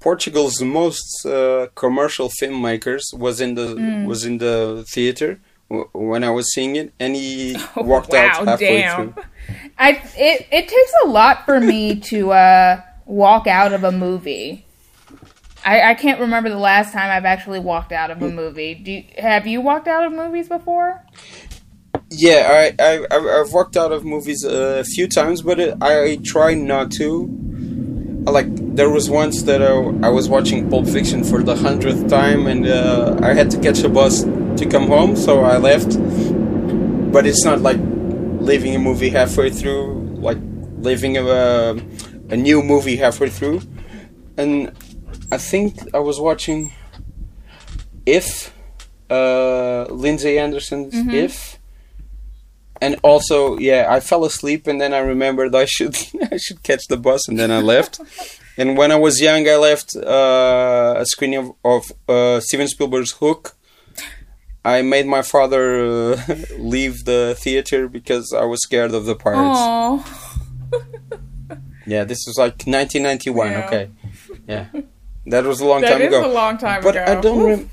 [0.01, 4.05] Portugal's most uh, commercial filmmakers was in the Mm.
[4.07, 8.47] was in the theater when I was seeing it, and he Oh, walked wow, out
[8.47, 9.13] halfway damn.
[9.13, 9.25] through.
[9.79, 14.65] I it it takes a lot for me to uh, walk out of a movie.
[15.67, 18.75] I, I can't remember the last time I've actually walked out of a movie.
[18.75, 21.03] Do you, have you walked out of movies before?
[22.11, 26.19] Yeah, I, I I- I've walked out of movies a few times, but it, I
[26.23, 27.29] try not to.
[28.27, 29.73] Like there was once that I,
[30.07, 33.83] I was watching Pulp Fiction for the hundredth time, and uh, I had to catch
[33.83, 35.99] a bus to come home, so I left.
[37.13, 37.79] But it's not like
[38.41, 40.39] leaving a movie halfway through, like
[40.79, 41.77] leaving a
[42.31, 43.61] a new movie halfway through.
[44.37, 44.73] And
[45.31, 46.73] I think I was watching
[48.07, 48.53] If,
[49.11, 51.54] uh, Lindsay Anderson's If
[52.85, 53.37] and also
[53.69, 55.95] yeah i fell asleep and then i remembered i should
[56.35, 57.95] i should catch the bus and then i left.
[58.61, 61.83] And when i was young i left uh, a screening of, of
[62.15, 63.43] uh, steven spielberg's hook.
[64.65, 65.65] I made my father
[66.15, 66.17] uh,
[66.75, 69.63] leave the theater because i was scared of the pirates.
[71.87, 73.67] Yeah this was like 1991 Yeah.
[73.67, 73.85] okay.
[74.53, 74.67] Yeah.
[75.27, 76.21] That was a long that time is ago.
[76.25, 77.05] a long time but ago.
[77.13, 77.45] I don't.
[77.51, 77.71] Rem-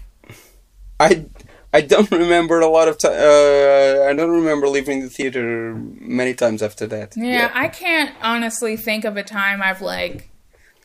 [0.99, 1.26] I
[1.74, 3.14] I don't remember a lot of time.
[3.14, 7.14] Uh, I don't remember leaving the theater many times after that.
[7.16, 10.30] Yeah, I can't honestly think of a time I've like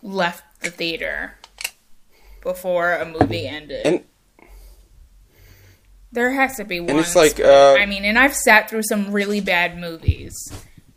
[0.03, 1.35] left the theater
[2.43, 3.85] before a movie ended.
[3.87, 4.05] And-
[6.13, 6.91] there has to be one.
[6.91, 10.33] and it's like uh, I mean, and I've sat through some really bad movies,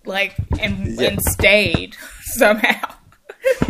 [0.06, 1.10] like and Yeah.
[1.10, 1.98] and stayed
[2.38, 2.94] somehow.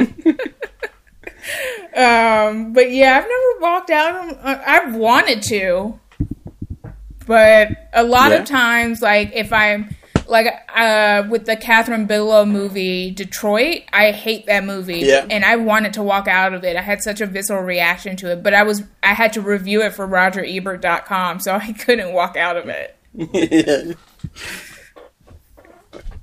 [1.96, 4.38] um, but yeah, I've never walked out.
[4.44, 6.00] Uh, I've wanted to,
[7.30, 8.38] but a lot Yeah.
[8.40, 9.96] of times, like if I'm
[10.28, 15.26] like uh, with the Kathryn Bigelow movie Detroit, I hate that movie, Yeah.
[15.30, 16.76] and I wanted to walk out of it.
[16.76, 19.82] I had such a visceral reaction to it, but I was I had to review
[19.84, 22.96] it for RogerEbert.com, so I couldn't walk out of it.
[23.14, 23.94] yeah.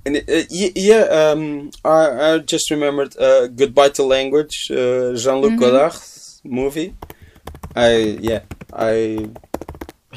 [0.05, 5.59] And uh, yeah, um, I, I just remembered uh, "Goodbye to Language," uh, Jean-Luc Mhm.
[5.59, 6.95] Godard's movie.
[7.75, 9.27] I yeah, I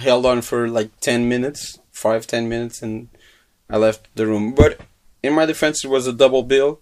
[0.01, 3.09] held on for like ten minutes, five ten minutes, and
[3.69, 4.55] I left the room.
[4.55, 4.81] But
[5.23, 6.81] in my defense, it was a double bill,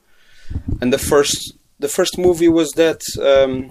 [0.81, 3.71] and the first the first movie was that um,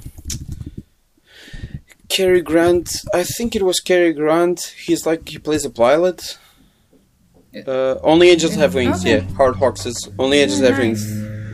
[2.09, 2.89] Cary Grant.
[3.13, 4.59] I think it was Cary Grant.
[4.85, 6.37] He's like he plays a pilot.
[7.65, 9.01] Uh, Only Angels Have Wings.
[9.01, 9.17] Okay.
[9.25, 9.87] Yeah, Howard Hawks.
[10.19, 11.01] Only Angels Have Wings.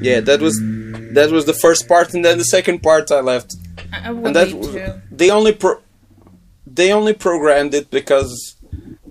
[0.02, 0.60] Yeah, that was
[1.14, 3.56] that was the first part, and then the second part I left.
[3.92, 4.94] I I would And that leave was- too.
[5.12, 5.80] They only pro-
[6.66, 8.56] they only programmed it because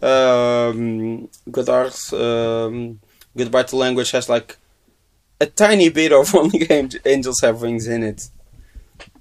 [0.03, 3.00] um, Godard's um,
[3.36, 4.57] Goodbye to Language has like
[5.40, 6.66] a tiny bit of Only
[7.05, 8.28] Angels Have Wings in it,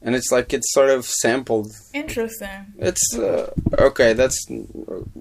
[0.01, 1.71] and it's like it's sort of sampled.
[1.93, 2.73] Interesting.
[2.77, 4.13] It's uh, okay.
[4.13, 4.45] That's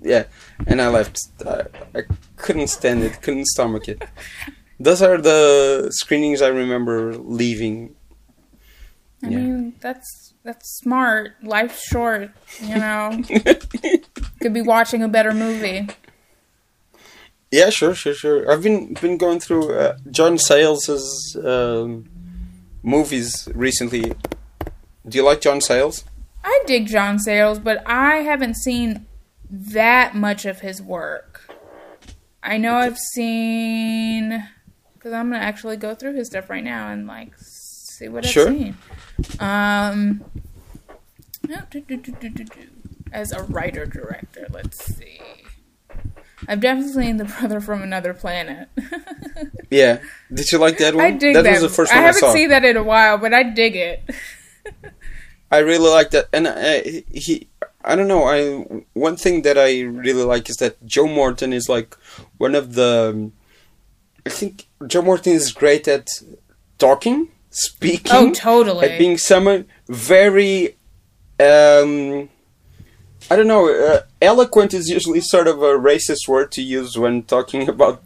[0.02, 0.24] yeah,
[0.66, 1.18] and I left.
[1.46, 2.02] I, I
[2.36, 3.20] couldn't stand it.
[3.22, 4.02] Couldn't stomach it.
[4.80, 7.94] Those are the screenings I remember leaving.
[9.22, 9.36] I Yeah.
[9.38, 11.34] mean, that's that's smart.
[11.44, 12.30] Life's short,
[12.61, 13.22] you know.
[14.40, 15.86] Could be watching a better movie.
[17.53, 18.51] Yeah, sure, sure, sure.
[18.51, 22.09] I've been been going through uh, John Sayles' um,
[22.82, 24.12] movies recently.
[25.09, 26.05] Do you like John Sayles?
[26.42, 29.07] I dig John Sayles, but I haven't seen
[29.48, 31.48] that much of his work.
[32.42, 34.48] I know I've seen
[34.94, 37.34] because I'm gonna actually go through his stuff right now and like
[38.01, 38.48] see what Sure.
[38.48, 38.76] I've seen.
[39.38, 40.24] Um,
[43.12, 45.20] as a writer director, let's see.
[46.48, 48.68] I've definitely seen The Brother from Another Planet.
[49.70, 50.01] Yeah.
[50.34, 51.05] Did you like that one?
[51.05, 51.42] I dig that.
[51.42, 51.53] that.
[51.53, 52.32] was the first I one I, haven't saw.
[52.32, 54.03] seen that in a while, but I dig it.
[55.53, 56.80] I really like that, and uh,
[57.12, 57.48] he.
[57.84, 58.24] I don't know.
[58.24, 61.96] I one thing that I really like is that Joe Morton is like
[62.38, 63.30] one of the.
[64.26, 66.09] I think Joe Morton is great at
[66.78, 68.88] talking, speaking, Oh, totally.
[68.88, 70.76] at being someone very.
[71.38, 72.28] Um,
[73.30, 73.68] I don't know.
[73.72, 78.03] Uh, eloquent is usually sort of a racist word to use when talking about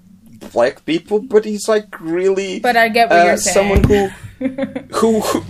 [0.53, 2.61] black people, but he's like really.
[2.61, 3.55] But I get what uh, you're saying.
[3.55, 4.07] someone who,
[4.95, 5.45] who, who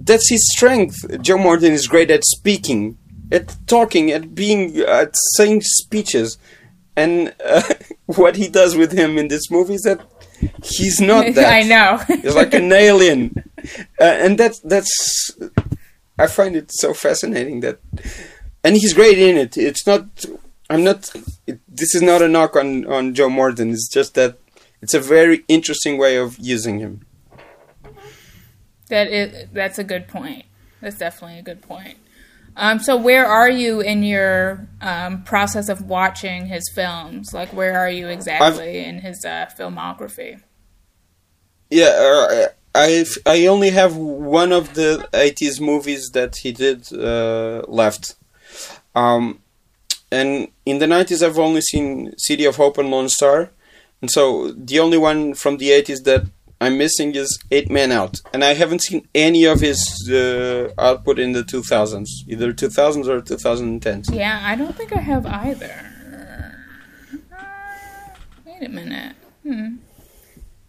[0.00, 0.96] that's his strength.
[1.22, 2.98] Joe Morton is great at speaking,
[3.32, 6.36] at talking, at being, at saying speeches,
[6.94, 7.62] and uh,
[8.06, 10.00] what he does with him in this movie is that
[10.62, 11.52] he's not that.
[11.52, 11.98] I know.
[12.22, 13.34] He's like an alien,
[14.00, 15.30] uh, and that's that's.
[16.18, 17.80] I find it so fascinating that,
[18.62, 19.56] and he's great in it.
[19.56, 20.24] It's not.
[20.70, 21.12] I'm not.
[21.46, 23.70] It, this is not a knock on on Joe Morton.
[23.70, 24.38] It's just that
[24.80, 27.06] it's a very interesting way of using him.
[28.88, 30.44] That is that's a good point.
[30.80, 31.96] That's definitely a good point.
[32.56, 37.32] Um, so where are you in your um, process of watching his films?
[37.32, 40.40] Like where are you exactly in his uh, filmography?
[41.70, 47.62] Yeah, uh, I I only have one of the '80s movies that he did uh,
[47.66, 48.14] left,
[48.94, 49.40] um,
[50.12, 53.50] and in the '90s I've only seen City of Hope and Lone Star,
[54.00, 56.26] and so the only one from the '80s that
[56.64, 61.18] I'm missing is Eight Man Out, and I haven't seen any of his uh, output
[61.18, 64.14] in the 2000s, either 2000s or 2010s.
[64.14, 65.74] Yeah, I don't think I have either.
[67.30, 68.14] Uh,
[68.46, 69.14] wait a minute.
[69.42, 69.76] Hmm.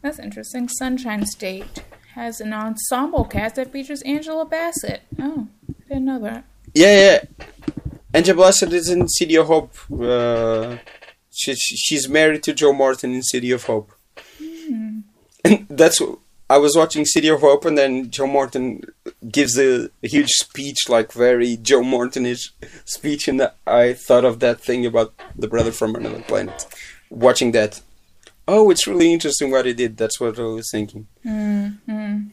[0.01, 0.67] That's interesting.
[0.67, 1.83] Sunshine State
[2.13, 5.01] has an ensemble cast that features Angela Bassett.
[5.17, 6.43] Oh, I didn't know that.
[6.73, 7.45] Yeah, yeah.
[8.13, 9.73] Angela Bassett is in City of Hope.
[9.89, 10.75] Uh,
[11.31, 13.93] she, she's married to Joe Morton in City of Hope.
[15.45, 16.01] And that's
[16.49, 18.81] I was watching City of Hope, and then Joe Morton
[19.31, 22.51] gives a, a huge speech, like very Joe Mortonish
[22.83, 26.67] speech, and I thought of that thing about the brother from another planet.
[27.09, 27.81] Watching that,
[28.47, 29.97] oh, it's really interesting what he did.
[29.97, 31.07] That's what I was thinking.
[31.23, 32.27] Hmm.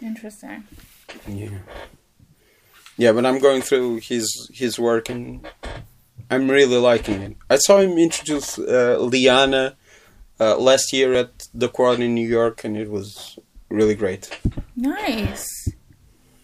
[0.00, 0.64] Interesting.
[1.26, 1.58] Yeah.
[2.96, 5.46] Yeah, but I'm going through his his work and
[6.30, 7.36] I'm really liking it.
[7.48, 9.74] I saw him introduce uh, Lianna
[10.40, 14.30] uh, last year at the Quad in New York, and it was really great.
[14.76, 15.68] Nice.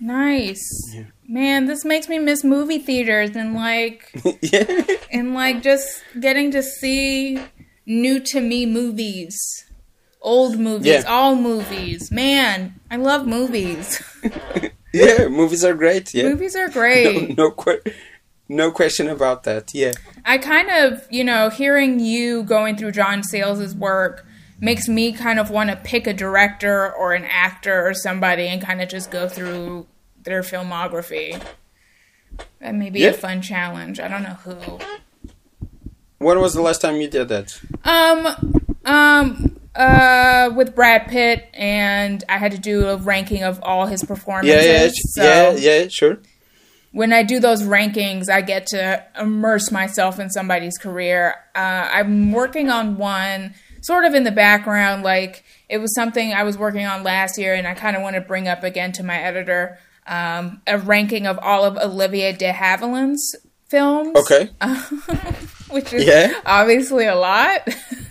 [0.01, 0.63] Nice.
[0.95, 1.05] Yeah.
[1.27, 4.11] Man, this makes me miss movie theaters and like
[4.43, 7.39] yeah, and like just getting to see
[7.87, 9.37] new to me movies.
[10.21, 11.03] Old movies, Yeah.
[11.07, 12.11] all movies.
[12.11, 14.03] Man, I love movies.
[14.93, 16.13] yeah, movies are great.
[16.15, 17.37] Yeah, movies are great.
[17.39, 17.83] no, que-
[18.49, 19.73] no question about that.
[19.75, 19.93] Yeah,
[20.25, 24.27] I kind of, you know, hearing you going through John Sayles's work
[24.61, 28.63] makes me kind of want to pick a director or an actor or somebody and
[28.63, 29.87] kind of just go through
[30.23, 31.43] their filmography.
[32.61, 33.09] That may be Yeah.
[33.11, 34.01] a fun challenge.
[34.01, 34.79] I don't know who.
[36.19, 37.61] when was the last time you did that?
[37.85, 43.87] Um, um, uh, with Brad Pitt, and I had to do a ranking of all
[43.87, 44.65] his performances.
[44.65, 46.19] Yeah, yeah, so yeah, yeah, sure.
[46.95, 51.35] When I do those rankings, I get to immerse myself in somebody's career.
[51.55, 56.43] Uh, I'm working on one sort of in the background, like it was something I
[56.45, 59.03] was working on last year, and I kind of want to bring up again to
[59.03, 59.79] my editor.
[60.07, 63.35] Um, a ranking of all of Olivia de Havilland's
[63.69, 64.17] films.
[64.17, 64.51] Okay.
[65.71, 66.33] which is Yeah.
[66.47, 67.67] obviously a lot.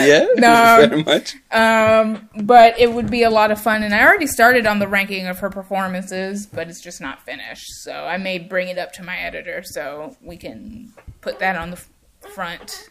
[0.00, 0.86] Yeah, No.
[0.88, 1.34] very much.
[1.50, 4.88] Um, but it would be a lot of fun, and I already started on the
[4.88, 7.66] ranking of her performances, but it's just not finished.
[7.82, 11.70] So I may bring it up to my editor so we can put that on
[11.70, 11.88] the f-
[12.34, 12.90] front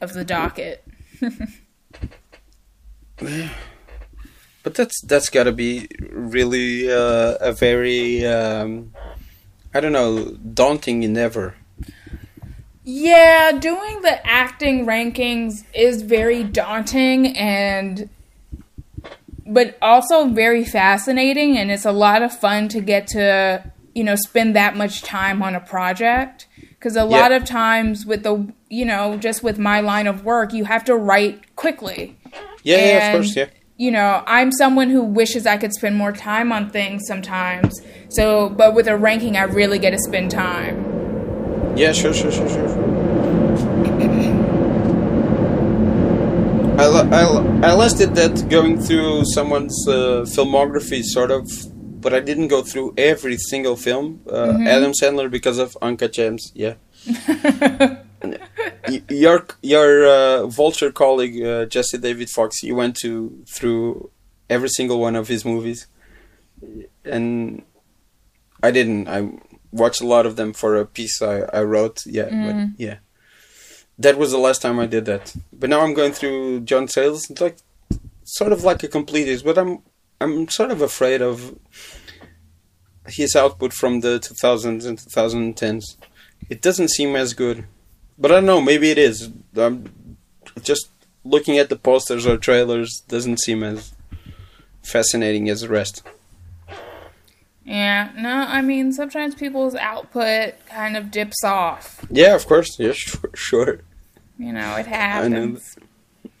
[0.00, 0.84] of the docket.
[4.62, 8.92] But that's that's got to be really uh, a very um,
[9.72, 11.54] I don't know daunting endeavor.
[12.92, 18.10] Yeah, doing the acting rankings is very daunting and
[19.46, 23.62] but also very fascinating and it's a lot of fun to get to,
[23.94, 26.48] you know, spend that much time on a project
[26.80, 27.36] cuz a lot Yeah.
[27.36, 30.96] of times with the, you know, just with my line of work, you have to
[30.96, 32.16] write quickly.
[32.64, 33.46] Yeah, yeah, of course, yeah.
[33.76, 37.80] You know, I'm someone who wishes I could spend more time on things sometimes.
[38.08, 40.99] So, but with a ranking, I really get to spend time.
[41.80, 42.68] Yeah, sure, sure, sure, sure.
[46.78, 51.50] I, I, I listed that going through someone's uh, filmography, sort of,
[52.02, 54.20] but I didn't go through every single film.
[54.28, 54.66] Uh, mm-hmm.
[54.66, 56.74] Adam Sandler because of Uncut Gems, yeah.
[59.08, 64.10] your your uh, Vulture colleague uh, Jesse David Fox, you went to through
[64.50, 65.86] every single one of his movies,
[67.06, 67.62] and
[68.62, 69.08] I didn't.
[69.08, 69.30] I
[69.72, 72.00] watched a lot of them for a piece I, I wrote.
[72.06, 72.72] Yeah, mm.
[72.72, 72.96] but yeah,
[73.98, 75.34] that was the last time I did that.
[75.52, 77.30] But now I'm going through John Sayles.
[77.30, 77.58] It's like
[78.24, 79.82] sort of like a completist, but I'm
[80.20, 81.58] I'm sort of afraid of
[83.06, 85.96] his output from the 2000s and 2010s.
[86.48, 87.64] It doesn't seem as good,
[88.18, 88.60] but I don't know.
[88.60, 89.30] Maybe it is.
[89.56, 90.16] I'm
[90.62, 90.90] just
[91.24, 93.92] looking at the posters or trailers doesn't seem as
[94.82, 96.02] fascinating as the rest.
[97.70, 102.04] Yeah, no, I mean sometimes people's output kind of dips off.
[102.10, 102.76] Yeah, of course.
[102.80, 103.30] Yeah, sure.
[103.32, 103.80] sure.
[104.38, 105.76] You know, it happens.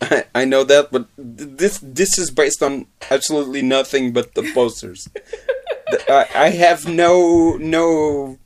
[0.00, 4.50] I know, I know that, but this this is based on absolutely nothing but the
[4.52, 5.08] posters.
[6.08, 8.38] I, I have no no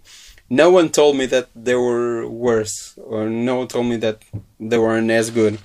[0.51, 4.23] no one told me that they were worse, or no one told me that
[4.61, 5.59] they weren't as good.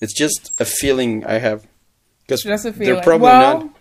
[0.00, 1.64] It's just a feeling I have.
[2.26, 3.75] Because they're probably well, not.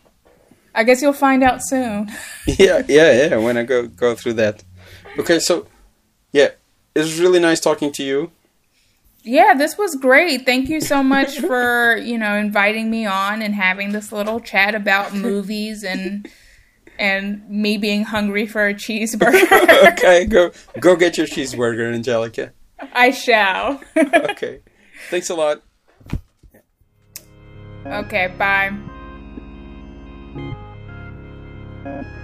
[0.75, 2.11] I guess you'll find out soon.
[2.47, 3.37] yeah, yeah, yeah.
[3.37, 4.63] When I go go through that.
[5.17, 5.67] Okay, so
[6.31, 6.49] yeah,
[6.93, 8.31] it's really nice talking to you.
[9.23, 10.45] Yeah, this was great.
[10.45, 14.75] Thank you so much for you know inviting me on and having this little chat
[14.75, 16.29] about movies and
[16.99, 19.91] and me being hungry for a cheeseburger.
[19.93, 22.51] okay, go go get your cheeseburger, Angelica.
[22.93, 23.81] I shall.
[23.97, 24.59] okay.
[25.09, 25.61] Thanks a lot.
[27.85, 28.94] Okay, bye.
[31.85, 32.14] Thank you.